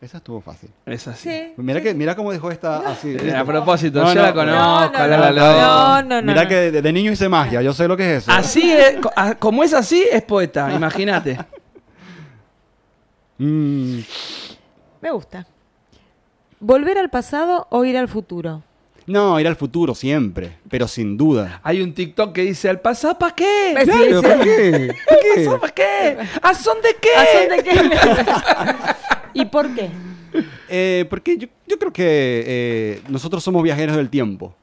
[0.01, 0.71] Esa estuvo fácil.
[0.87, 1.29] Es así.
[1.29, 1.53] Sí.
[1.59, 3.15] Mira, que, mira cómo dejó esta así.
[3.21, 4.35] Eh, A propósito, No, yo no, la no.
[4.35, 6.49] conozco, No, no, la, no, la, la- no, no, no, Mira no.
[6.49, 8.33] que de, de niño hice magia, yo sé lo que es eso.
[8.33, 8.97] Así es,
[9.39, 11.39] como es así, es poeta, imagínate.
[13.43, 14.01] Mm,
[15.01, 15.47] Me gusta.
[16.61, 18.63] ¿Volver al pasado o ir al futuro?
[19.07, 21.59] no, ir al futuro siempre, pero sin duda.
[21.65, 23.75] Hay un TikTok que dice, ¿al pasado para qué?
[23.83, 24.13] Sí.
[24.15, 24.95] ¿por qué?
[25.09, 25.35] ¿Por ¿Al qué?
[25.37, 26.17] pasado para qué?
[26.43, 27.09] ¿A son de qué?
[27.17, 28.91] ¿A son de qué?
[29.35, 29.91] ¿Y por qué?
[30.69, 34.55] Eh, porque yo, yo creo que eh, nosotros somos viajeros del tiempo,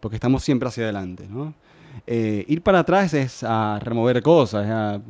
[0.00, 1.54] porque estamos siempre hacia adelante, ¿no?
[2.06, 5.00] Eh, ir para atrás es a remover cosas, a,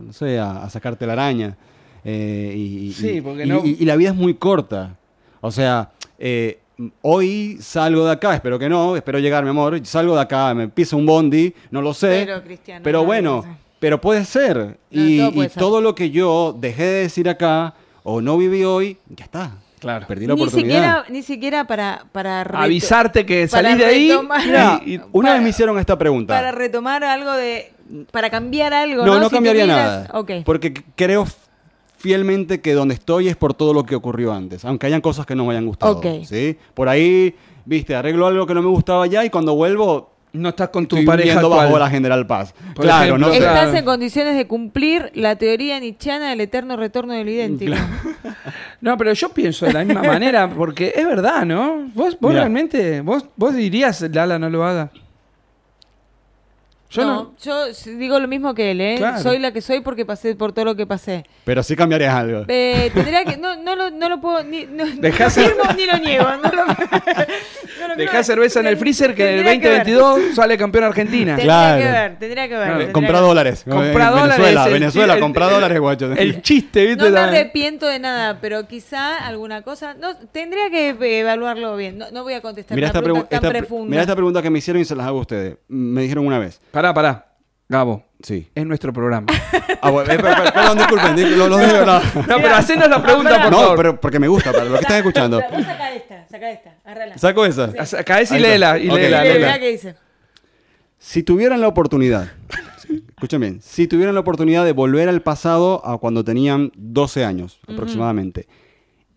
[0.00, 1.56] no sé, a, a sacarte la araña.
[2.04, 4.96] eh, y, y- Sí, porque y- no- y- y la vida es muy corta.
[5.40, 6.58] O sea, eh,
[7.02, 10.68] hoy salgo de acá, espero que no, espero llegar, mi amor, salgo de acá, me
[10.68, 12.24] pisa un bondi, no lo sé.
[12.26, 13.44] Pero, Cristiano, pero no, bueno,
[13.78, 14.56] pero puede ser.
[14.58, 15.60] No, y todo y puede ser.
[15.60, 19.52] todo lo que yo dejé de decir acá o no viví hoy, ya está.
[19.78, 20.06] Claro.
[20.06, 20.68] Perdí la Ni oportunidad.
[20.76, 24.12] siquiera, ni siquiera para, para Avisarte que para salís de ahí.
[24.46, 26.32] Mira, y- y- una para- vez me hicieron esta pregunta.
[26.34, 27.72] para retomar algo de
[28.12, 30.08] para cambiar algo no, no no Si cambiaría nada.
[30.14, 31.26] ok Porque creo
[31.98, 34.64] fielmente que donde estoy es por todo lo que ocurrió antes.
[34.64, 35.96] Aunque hayan cosas que no me hayan gustado.
[35.98, 36.06] Ok.
[36.24, 36.56] ¿sí?
[36.74, 37.34] Por ahí,
[37.64, 40.96] viste, arreglo algo que no me gustaba ya y cuando vuelvo No estás con tu
[40.96, 41.66] estoy pareja viviendo actual.
[41.66, 42.54] bajo la General Paz.
[42.74, 43.34] Por claro, ejemplo, no.
[43.34, 43.54] Claro.
[43.60, 47.74] estás en condiciones de cumplir la teoría nietzscheana del eterno retorno del idéntico
[48.80, 51.86] No, pero yo pienso de la misma manera, porque es verdad, ¿no?
[51.94, 52.42] Vos, vos Mirá.
[52.42, 54.90] realmente, vos, vos dirías, Lala, no lo haga.
[56.92, 57.34] Yo no, no.
[57.42, 57.64] yo
[57.98, 58.94] digo lo mismo que él ¿eh?
[58.98, 59.18] Claro.
[59.22, 62.44] soy la que soy porque pasé por todo lo que pasé Pero sí cambiarías algo.
[62.48, 66.24] Eh, tendría que no, no, lo, no lo puedo ni, no, afirmo ni lo niego
[66.42, 66.66] no lo-
[67.88, 69.96] no Dejá cerveza en el freezer que en el tendría que ver.
[69.96, 71.36] 2022 sale campeón Argentina.
[71.36, 71.78] Tendría Claro.
[71.82, 72.62] que ver, tendría que ver.
[72.64, 72.78] Claro.
[72.78, 73.22] tendría Compra que ver.
[73.28, 73.64] dólares.
[73.68, 74.36] Compra Eh, dólares.
[74.38, 76.12] Venezuela, el- Venezuela, el- compra el- dólares, guacho.
[76.12, 77.04] El chiste, ¿viste?
[77.04, 79.94] No me arrepiento de nada, pero quizá alguna cosa.
[79.94, 81.98] No, tendría que eh, evaluarlo bien.
[81.98, 83.90] No, no voy a contestar Mira una esta, pregunta pregu- tan esta profunda.
[83.90, 85.56] mira esta pregunta que me hicieron y se las hago a ustedes.
[85.68, 86.60] Me dijeron una vez.
[86.82, 87.26] Pará, pará.
[87.68, 88.48] Gabo, Sí.
[88.56, 89.28] es nuestro programa.
[89.84, 92.02] Ah, bueno, eh, pero- pero- perdón, disculpen, di- lo, de verdad.
[92.28, 93.76] No, pero hacenos la pregunta, por No, favor.
[93.76, 95.40] pero porque me gusta, para lo que están escuchando.
[95.40, 97.18] Vos saca esta, saca esta, agarrala.
[97.18, 97.64] ¿Saco esa?
[97.98, 98.48] Acá es y Ahí está.
[98.48, 98.96] léela, y Ok.
[98.96, 99.94] léela, qué dice.
[100.98, 102.30] Si tuvieran la oportunidad,
[103.08, 107.58] escuchen bien, si tuvieran la oportunidad de volver al pasado a cuando tenían 12 años
[107.68, 108.46] aproximadamente,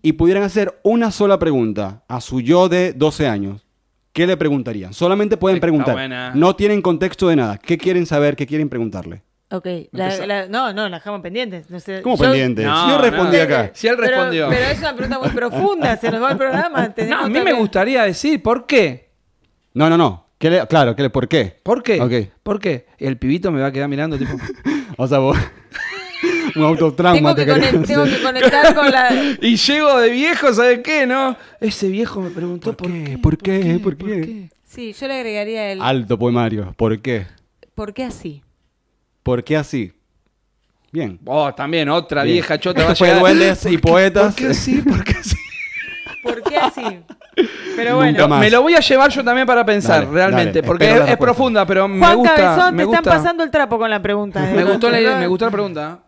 [0.01, 3.64] y pudieran hacer una sola pregunta a su yo de 12 años,
[4.15, 4.93] ¿qué le preguntarían?
[4.93, 5.93] Solamente pueden Está preguntar.
[5.93, 6.31] buena.
[6.33, 7.57] No tienen contexto de nada.
[7.57, 8.35] ¿Qué quieren saber?
[8.37, 9.21] ¿Qué quieren preguntarle?
[9.51, 11.69] Ok, la- la- no, no, la dejamos pendientes.
[11.69, 12.65] No sé, ¿Cómo yo- pendientes?
[12.65, 13.43] No, yo respondí no.
[13.43, 13.71] acá.
[13.73, 14.47] Si él Pero- respondió.
[14.49, 16.87] Pero, es una pregunta muy profunda, se nos va el programa.
[16.87, 19.11] No, tenemos a mí que- me gustaría decir, ¿por qué?
[19.73, 20.25] No, no, no.
[20.37, 21.59] ¿Qué le- claro, ¿qué le- ¿por qué?
[21.61, 22.01] ¿Por qué?
[22.01, 22.33] Ok.
[22.41, 22.87] ¿Por qué?
[22.97, 24.31] El pibito me va a quedar mirando tipo...
[24.97, 25.37] O sea, vos...
[26.55, 28.17] un autotrauma Tengo te que, querés conect- tengo hacer.
[28.17, 29.09] que conectar con la.
[29.41, 31.05] y llego de viejo, ¿sabes qué?
[31.05, 33.03] No, ese viejo me preguntó ¿Por por, qué?
[33.03, 33.79] qué, ¿Por qué?
[33.81, 34.49] ¿Por qué?
[34.65, 35.81] Sí, yo le agregaría el.
[35.81, 36.73] Alto poemario.
[36.77, 37.27] ¿Por qué?
[37.73, 38.41] ¿Por qué así?
[39.23, 39.93] ¿Por qué así?
[40.91, 41.19] Bien.
[41.25, 42.35] Oh, también otra Bien.
[42.35, 44.33] vieja chota Esto va a duendes ¿Por y poetas.
[44.33, 44.81] ¿Por qué sí?
[44.81, 45.35] ¿Por qué sí?
[46.23, 46.81] ¿Por qué así?
[47.75, 48.27] Pero bueno.
[48.39, 51.65] Me lo voy a llevar yo también para pensar, Dale, realmente, dale, porque es, profunda,
[51.65, 52.35] pero me Juan gusta.
[52.35, 53.17] Cabezón, me te están gusta.
[53.17, 54.39] pasando el trapo con la pregunta.
[54.55, 55.99] Me gustó, la, me gustó la pregunta.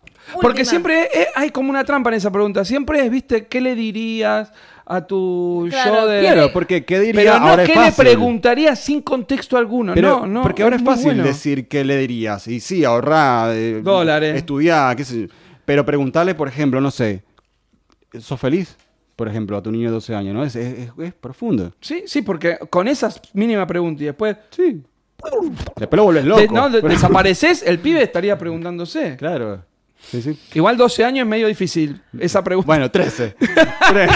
[0.42, 2.64] Porque siempre es- hay como una trampa en esa pregunta.
[2.66, 4.52] Siempre es, viste, ¿qué le dirías
[4.86, 6.22] a tu Claro, yo de...
[6.22, 7.22] Claro, porque ¿qué diría?
[7.34, 8.06] Pero no, ahora ¿qué es le fácil.
[8.06, 9.94] preguntarías sin contexto alguno?
[9.94, 10.42] Pero, no, no.
[10.44, 11.24] porque ahora es fácil bueno.
[11.24, 12.48] decir qué le dirías.
[12.48, 14.36] Y sí, ahorrar, eh, Dólares.
[14.38, 15.28] estudiar, qué sé yo.
[15.66, 17.24] Pero preguntarle, por ejemplo, no sé,
[18.20, 18.78] ¿sos feliz?
[19.18, 20.44] Por ejemplo, a tu niño de 12 años, ¿no?
[20.44, 21.74] Es, es, es- es profundo.
[21.82, 24.38] Sí, sí, porque con esa mínima pregunta y después...
[24.52, 24.82] Sí.
[25.76, 26.42] Después lo vuelves loco.
[26.42, 29.16] de- no, de- desapareces, el pibe estaría preguntándose.
[29.18, 29.64] Claro.
[30.10, 30.40] Sí, sí.
[30.54, 32.66] Igual 12 años es medio difícil esa pregunta.
[32.68, 33.36] Bueno, 13.
[33.90, 34.12] Tres.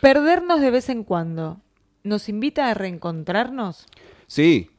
[0.00, 1.60] Perdernos de vez en cuando.
[2.02, 3.86] ¿Nos invita a reencontrarnos?
[4.26, 4.70] Sí,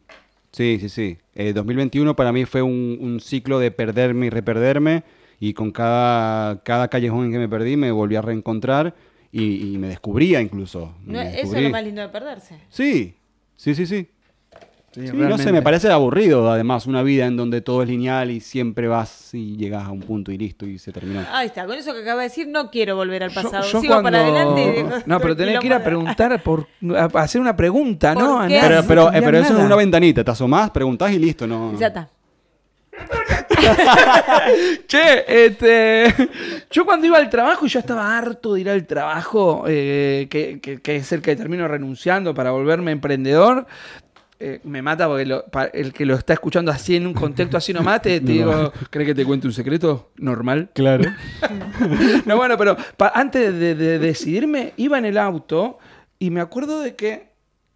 [0.51, 1.17] sí, sí, sí.
[1.35, 5.03] Eh, 2021 para mí fue un, un ciclo de perderme y reperderme
[5.39, 8.95] y con cada, cada callejón en que me perdí me volví a reencontrar
[9.31, 10.95] y, y me descubría incluso.
[11.05, 12.59] No, Me eso es lo más lindo de perderse.
[12.69, 13.15] Sí,
[13.55, 14.07] sí, sí, sí.
[14.93, 18.29] Sí, Sí, no sé, me parece aburrido además una vida en donde todo es lineal
[18.29, 21.23] y siempre vas y llegas a un punto y listo y se terminó.
[21.31, 23.63] Ahí está, con eso que acaba de decir, no quiero volver al pasado.
[23.71, 27.39] yo Sigo para adelante y No, pero tenés que ir a preguntar por a hacer
[27.39, 28.41] una pregunta, ¿no?
[28.49, 31.77] Pero, no pero, eh, eso es una ventanita, te asomás, preguntás y listo, no.
[31.79, 32.09] Ya está.
[34.87, 36.13] Che, este,
[36.69, 40.81] yo cuando iba al trabajo, yo estaba harto de ir al trabajo, eh, que, que-
[40.81, 43.65] que es el que termino renunciando para volverme emprendedor.
[44.43, 47.73] Eh, me mata porque lo- el que lo está escuchando así en un contexto así
[47.73, 50.69] nomás, te, te digo, ¿crees que te cuente un secreto normal?
[50.73, 51.03] Claro.
[52.25, 55.77] No, bueno, pero pa- antes de, de decidirme, iba en el auto
[56.19, 57.30] y me acuerdo de que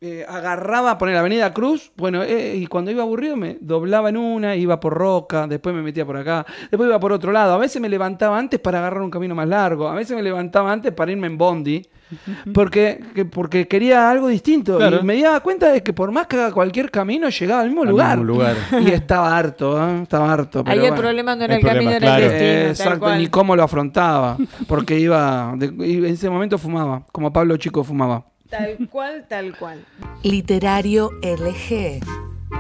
[0.07, 4.17] eh, agarraba, poner la Avenida Cruz, bueno, eh, y cuando iba aburrido me doblaba en
[4.17, 7.53] una, iba por Roca, después me metía por acá, después iba por otro lado.
[7.53, 10.71] A veces me levantaba antes para agarrar un camino más largo, a veces me levantaba
[10.71, 11.81] antes para irme en Bondi,
[12.53, 14.77] porque, que- porque quería algo distinto.
[14.77, 14.99] Claro.
[15.01, 17.81] Y me daba cuenta de que por más que haga cualquier camino, llegaba al mismo
[17.83, 18.17] Al lugar.
[18.19, 18.55] mismo lugar.
[18.81, 20.01] Y estaba harto, ¿eh?
[20.03, 20.59] estaba harto.
[20.59, 20.95] Ahí pero el bueno.
[21.01, 22.31] problema no era El el, camino, problema, era el claro.
[22.33, 22.51] destino.
[22.51, 24.37] Eh, tal exacto, ni cómo lo afrontaba.
[24.67, 25.53] Porque iba.
[25.57, 27.03] de- y en ese momento fumaba.
[27.11, 28.23] Como Pablo Chico fumaba.
[28.49, 29.86] Tal cual, tal cual.
[30.23, 31.99] Literario LG.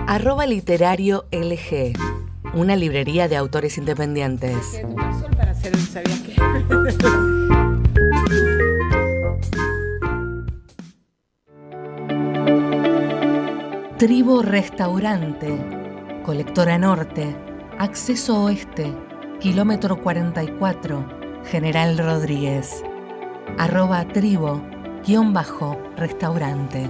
[0.07, 1.93] Arroba literario LG.
[2.53, 4.81] Una librería de autores independientes.
[5.37, 6.21] Para hacer sabías.
[13.97, 15.57] Tribo Restaurante.
[16.25, 17.35] Colectora Norte.
[17.77, 18.93] Acceso Oeste.
[19.39, 21.43] Kilómetro 44.
[21.45, 22.83] General Rodríguez.
[23.57, 24.74] Arroba tribo.
[25.05, 25.79] Guión bajo.
[25.97, 26.89] Restaurante.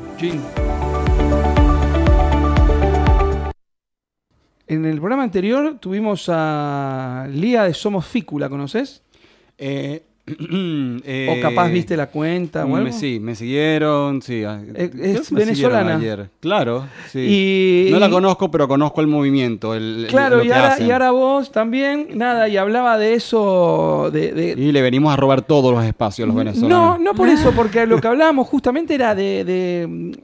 [4.67, 9.03] En el programa anterior tuvimos a Lía de Somos Fícula, ¿conoces?
[9.57, 10.03] Eh,
[11.29, 12.85] o capaz viste la cuenta o algo.
[12.87, 14.43] Me, sí, me siguieron, sí.
[14.43, 15.97] Eh, es me venezolana.
[15.97, 16.29] ayer.
[16.39, 17.87] Claro, sí.
[17.89, 19.75] Y- no la conozco, pero conozco el movimiento.
[19.75, 24.51] El, Claro, y ahora, y ahora vos también, nada, y hablaba de eso, de, de-
[24.61, 26.99] Y le venimos a robar todos los espacios los No, venezolanos.
[26.99, 30.17] no por eso, porque lo que hablábamos justamente era de, de,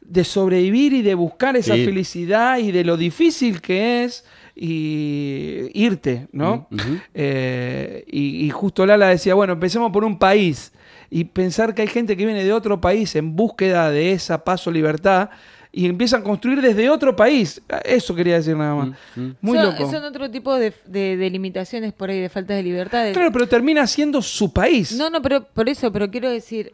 [0.00, 1.84] de sobrevivir y de buscar esa Sí.
[1.84, 4.24] felicidad y de lo difícil que es
[4.56, 6.66] y irte, ¿no?
[7.14, 10.72] Eh, y, y justo Lala decía, bueno, empecemos por un país.
[11.10, 14.66] y pensar que hay gente que viene de otro país en búsqueda de esa paz
[14.66, 15.30] o libertad
[15.70, 17.60] y empiezan a construir desde otro país.
[17.84, 18.88] Eso quería decir nada más.
[19.14, 19.36] Mm, mm.
[19.42, 19.90] Muy son, loco.
[19.90, 23.12] son otro tipo de, de- de limitaciones por ahí, de faltas de libertad.
[23.12, 24.96] Claro, pero termina siendo su país.
[24.96, 26.72] No, no, pero por eso, pero quiero decir,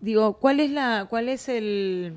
[0.00, 2.14] digo, ¿cuál es la, cuál es el,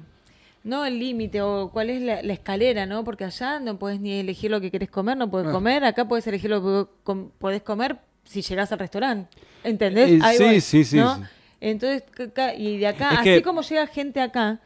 [0.68, 3.04] no el límite o cuál es la, la escalera, no?
[3.04, 5.52] Porque allá no puedes ni elegir lo que querés comer, no puedes Ah.
[5.52, 9.30] comer, acá puedes elegir lo que com- podés comer si llegás al restaurante,
[9.64, 10.10] ¿entendés?
[10.12, 11.16] Eh, Ahí sí, voy, sí, sí, ¿no?
[11.16, 11.22] sí.
[11.62, 12.04] Entonces,
[12.58, 14.60] y de acá, Es así que- como llega gente acá,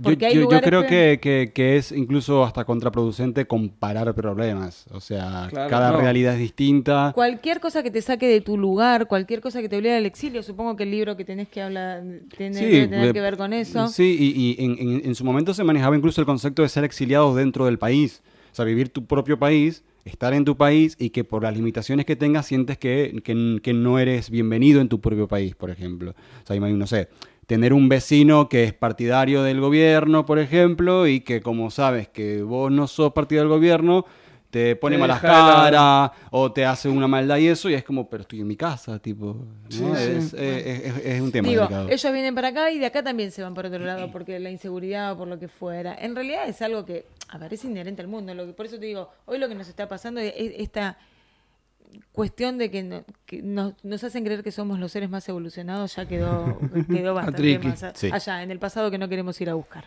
[0.00, 4.14] Yo, porque hay yo- yo creo que- que, que- que es incluso hasta contraproducente comparar
[4.14, 4.86] problemas.
[4.92, 6.00] O sea, Claro, cada no.
[6.00, 7.12] realidad es distinta.
[7.14, 10.42] Cualquier cosa que te saque de tu lugar, cualquier cosa que te obligue al exilio,
[10.42, 12.02] supongo que el libro que tenés que hablar
[12.36, 13.88] tiene Sí, debe tener eh, que ver con eso.
[13.88, 16.84] Sí, y, y en, en- en su momento se manejaba incluso el concepto de ser
[16.84, 18.22] exiliados dentro del país.
[18.52, 22.06] O sea, vivir tu propio país, estar en tu país y que por las limitaciones
[22.06, 26.12] que tengas sientes que, que- que no eres bienvenido en tu propio país, por ejemplo.
[26.42, 27.08] O sea, imagino, no sé,
[27.50, 32.42] tener un vecino que es partidario del gobierno, por ejemplo, y que como sabes que
[32.44, 34.06] vos no sos partidario del gobierno,
[34.52, 38.08] te pone Te malas caras o te hace una maldad y eso, y es como,
[38.08, 39.34] pero estoy en mi casa, tipo.
[39.34, 39.68] ¿no?
[39.68, 40.36] Sí, es, sí.
[40.38, 41.88] es- es- es un tema Digo, delicado.
[41.88, 44.50] ellos vienen para acá y de acá también se van por otro lado porque la
[44.52, 45.96] inseguridad o por lo que fuera.
[46.00, 48.32] En realidad es algo que, a ver, es inherente al mundo.
[48.32, 50.98] Lo que, por eso te digo, hoy lo que nos está pasando es esta
[52.12, 55.96] cuestión de que, no- que nos, nos hacen creer que somos los seres más evolucionados
[55.96, 58.10] ya quedó, quedó bastante más a- Sí.
[58.12, 59.84] allá, en el pasado que no queremos ir a buscar.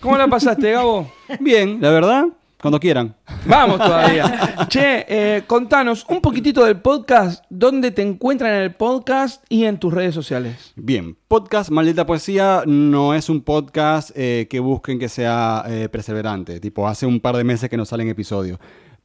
[0.00, 1.10] ¿Cómo la pasaste, Gabo?
[1.40, 2.26] Bien, la verdad,
[2.60, 3.14] cuando quieran.
[3.46, 4.66] Vamos todavía.
[4.68, 9.78] che, eh, contanos un poquitito del podcast, dónde te encuentran en el podcast y en
[9.78, 10.72] tus redes sociales.
[10.76, 16.58] Bien, podcast Maldita Poesía no es un podcast eh, que busquen que sea eh, perseverante,
[16.60, 18.58] tipo hace un par de meses que no salen episodios.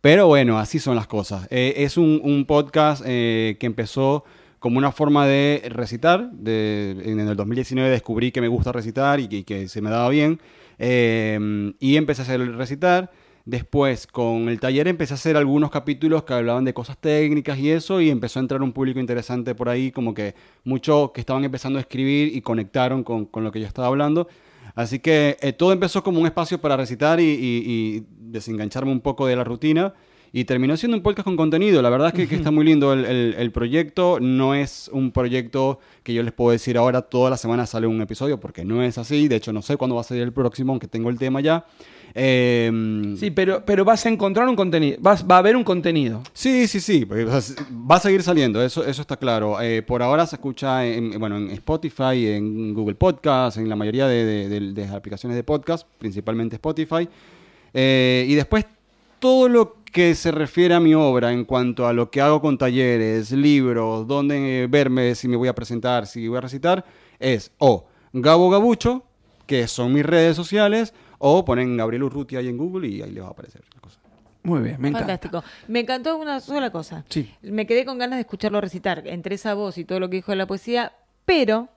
[0.04, 1.48] Pero bueno, así son las cosas.
[1.50, 4.26] Eh, es un, podcast eh, que empezó
[4.60, 6.30] como una forma de recitar.
[6.46, 10.42] En el 2019 descubrí que me gusta recitar y que, se me daba bien.
[10.78, 13.12] eh, y empecé a hacer el recitar.
[13.46, 17.72] Después, con el taller empecé a hacer algunos capítulos que hablaban de cosas técnicas y
[17.72, 20.36] eso, y empezó a entrar un público interesante por ahí, como que
[20.66, 24.28] muchos que estaban empezando a escribir y conectaron con, con lo que yo estaba hablando.
[24.76, 29.02] Así que eh, todo empezó como un espacio para recitar y, y- y desengancharme un
[29.02, 29.94] poco de la rutina.
[30.36, 31.80] Y terminó siendo un podcast con contenido.
[31.84, 34.18] La verdad es que, que está muy lindo el, el- el proyecto.
[34.20, 38.02] No es un proyecto que yo les puedo decir ahora toda la semana sale un
[38.02, 39.28] episodio, porque no es así.
[39.28, 41.66] De hecho, no sé cuándo va a salir el próximo, aunque tengo el tema ya.
[42.16, 46.22] Eh, Sí, pero, pero vas a encontrar un contenido, vas, va a haber un contenido.
[46.34, 49.60] Sí, sí, sí, o sea, va a seguir saliendo, eso, eso está claro.
[49.62, 54.08] Eh, por ahora se escucha en, bueno, en Spotify, en Google Podcast, en la mayoría
[54.08, 57.08] de, de- de- de las aplicaciones de podcast, principalmente Spotify.
[57.74, 58.66] Eh, y después
[59.20, 62.58] todo lo que se refiere a mi obra en cuanto a lo que hago con
[62.58, 66.84] talleres, libros, dónde verme, si me voy a presentar, si voy a recitar,
[67.20, 69.04] es o Gabo Gabucho,
[69.46, 73.24] que son mis redes sociales, o ponen Gabriel Urrutia ahí en Google y ahí les
[73.24, 74.00] va a aparecer la cosa.
[74.44, 75.08] Muy bien, me encanta.
[75.08, 75.44] Fantástico.
[75.70, 77.06] Me encantó una sola cosa.
[77.10, 77.34] Sí.
[77.42, 80.34] Me quedé con ganas de escucharlo recitar entre esa voz y todo lo que dijo
[80.34, 80.94] de la poesía,
[81.26, 81.70] pero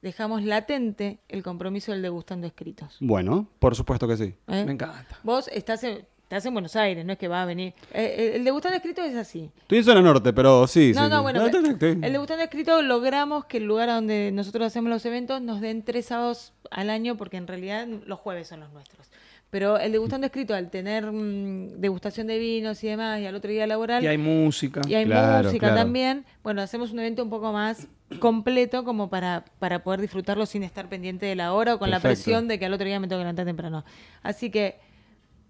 [0.00, 2.96] dejamos latente el compromiso del degustando escritos.
[3.00, 4.34] Bueno, por supuesto que sí.
[4.46, 4.64] ¿eh?
[4.64, 5.18] Me encanta.
[5.24, 7.72] Vos estás en, estás en Buenos Aires, no es que va a venir.
[7.94, 9.50] Eh, eh, el degustando escritos es así.
[9.62, 10.92] Estoy en zona norte, pero sí.
[10.94, 11.22] No, sí, no, sí.
[11.22, 15.62] bueno, el degustando escrito logramos que el lugar a donde nosotros hacemos los eventos nos
[15.62, 19.06] den tres sábados al año, porque en realidad los jueves son los nuestros.
[19.48, 23.50] Pero el degustando escrito, al tener mm, degustación de vinos y demás, y al otro
[23.50, 24.82] día laboral, Y hay música.
[24.86, 25.80] y hay Claro, música claro.
[25.80, 26.26] también.
[26.42, 27.88] Bueno, hacemos un evento un poco más
[28.20, 32.00] completo como para, para poder disfrutarlo sin estar pendiente de la hora o con la
[32.00, 33.86] presión de que al otro día me tengo que levantar temprano.
[34.22, 34.76] Así que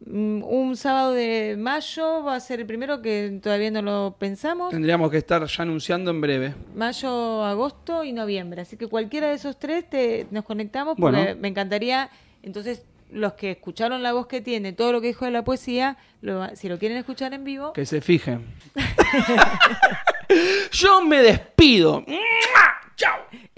[0.07, 4.71] un sábado de mayo va a ser el primero que todavía no lo pensamos.
[4.71, 6.55] Tendríamos que estar ya anunciando en breve.
[6.75, 8.63] Mayo, agosto y noviembre.
[8.63, 11.41] Así que cualquiera de esos tres te, nos conectamos porque Bueno.
[11.41, 12.11] me encantaría.
[12.43, 15.97] Entonces, los que escucharon la voz que tiene, todo lo que dijo de la poesía,
[16.21, 18.45] lo- si lo quieren escuchar en vivo, Que se fijen.
[20.73, 22.05] Yo me despido.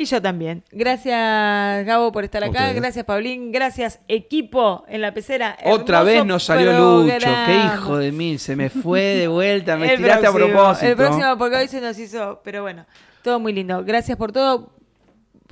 [0.01, 0.64] Y yo también.
[0.72, 2.51] Gracias, Gabo, por estar acá.
[2.61, 2.74] ustedes.
[2.76, 3.53] Gracias, Paulín.
[3.53, 5.59] Gracias, equipo en la pecera.
[5.66, 7.18] Otra Hermoso vez nos salió Lucho.
[7.18, 7.46] programa.
[7.46, 8.38] Qué hijo de mil.
[8.38, 9.76] Se me fue de vuelta.
[9.76, 10.86] Me El tiraste a propósito.
[10.86, 12.40] El próximo, porque hoy se nos hizo.
[12.42, 12.86] Pero bueno,
[13.22, 13.84] todo muy lindo.
[13.84, 14.72] Gracias por todo.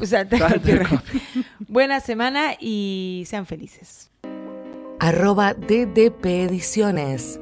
[0.01, 0.27] O sea,
[1.69, 4.11] Buena semana y sean felices.
[4.99, 7.39] arroba DDP Ediciones,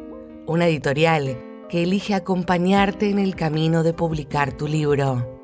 [0.46, 1.38] una editorial
[1.68, 5.35] que elige acompañarte en el camino de publicar tu libro.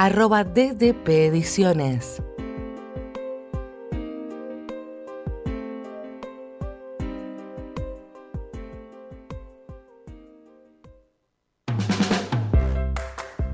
[0.00, 2.22] Arroba DDP Ediciones.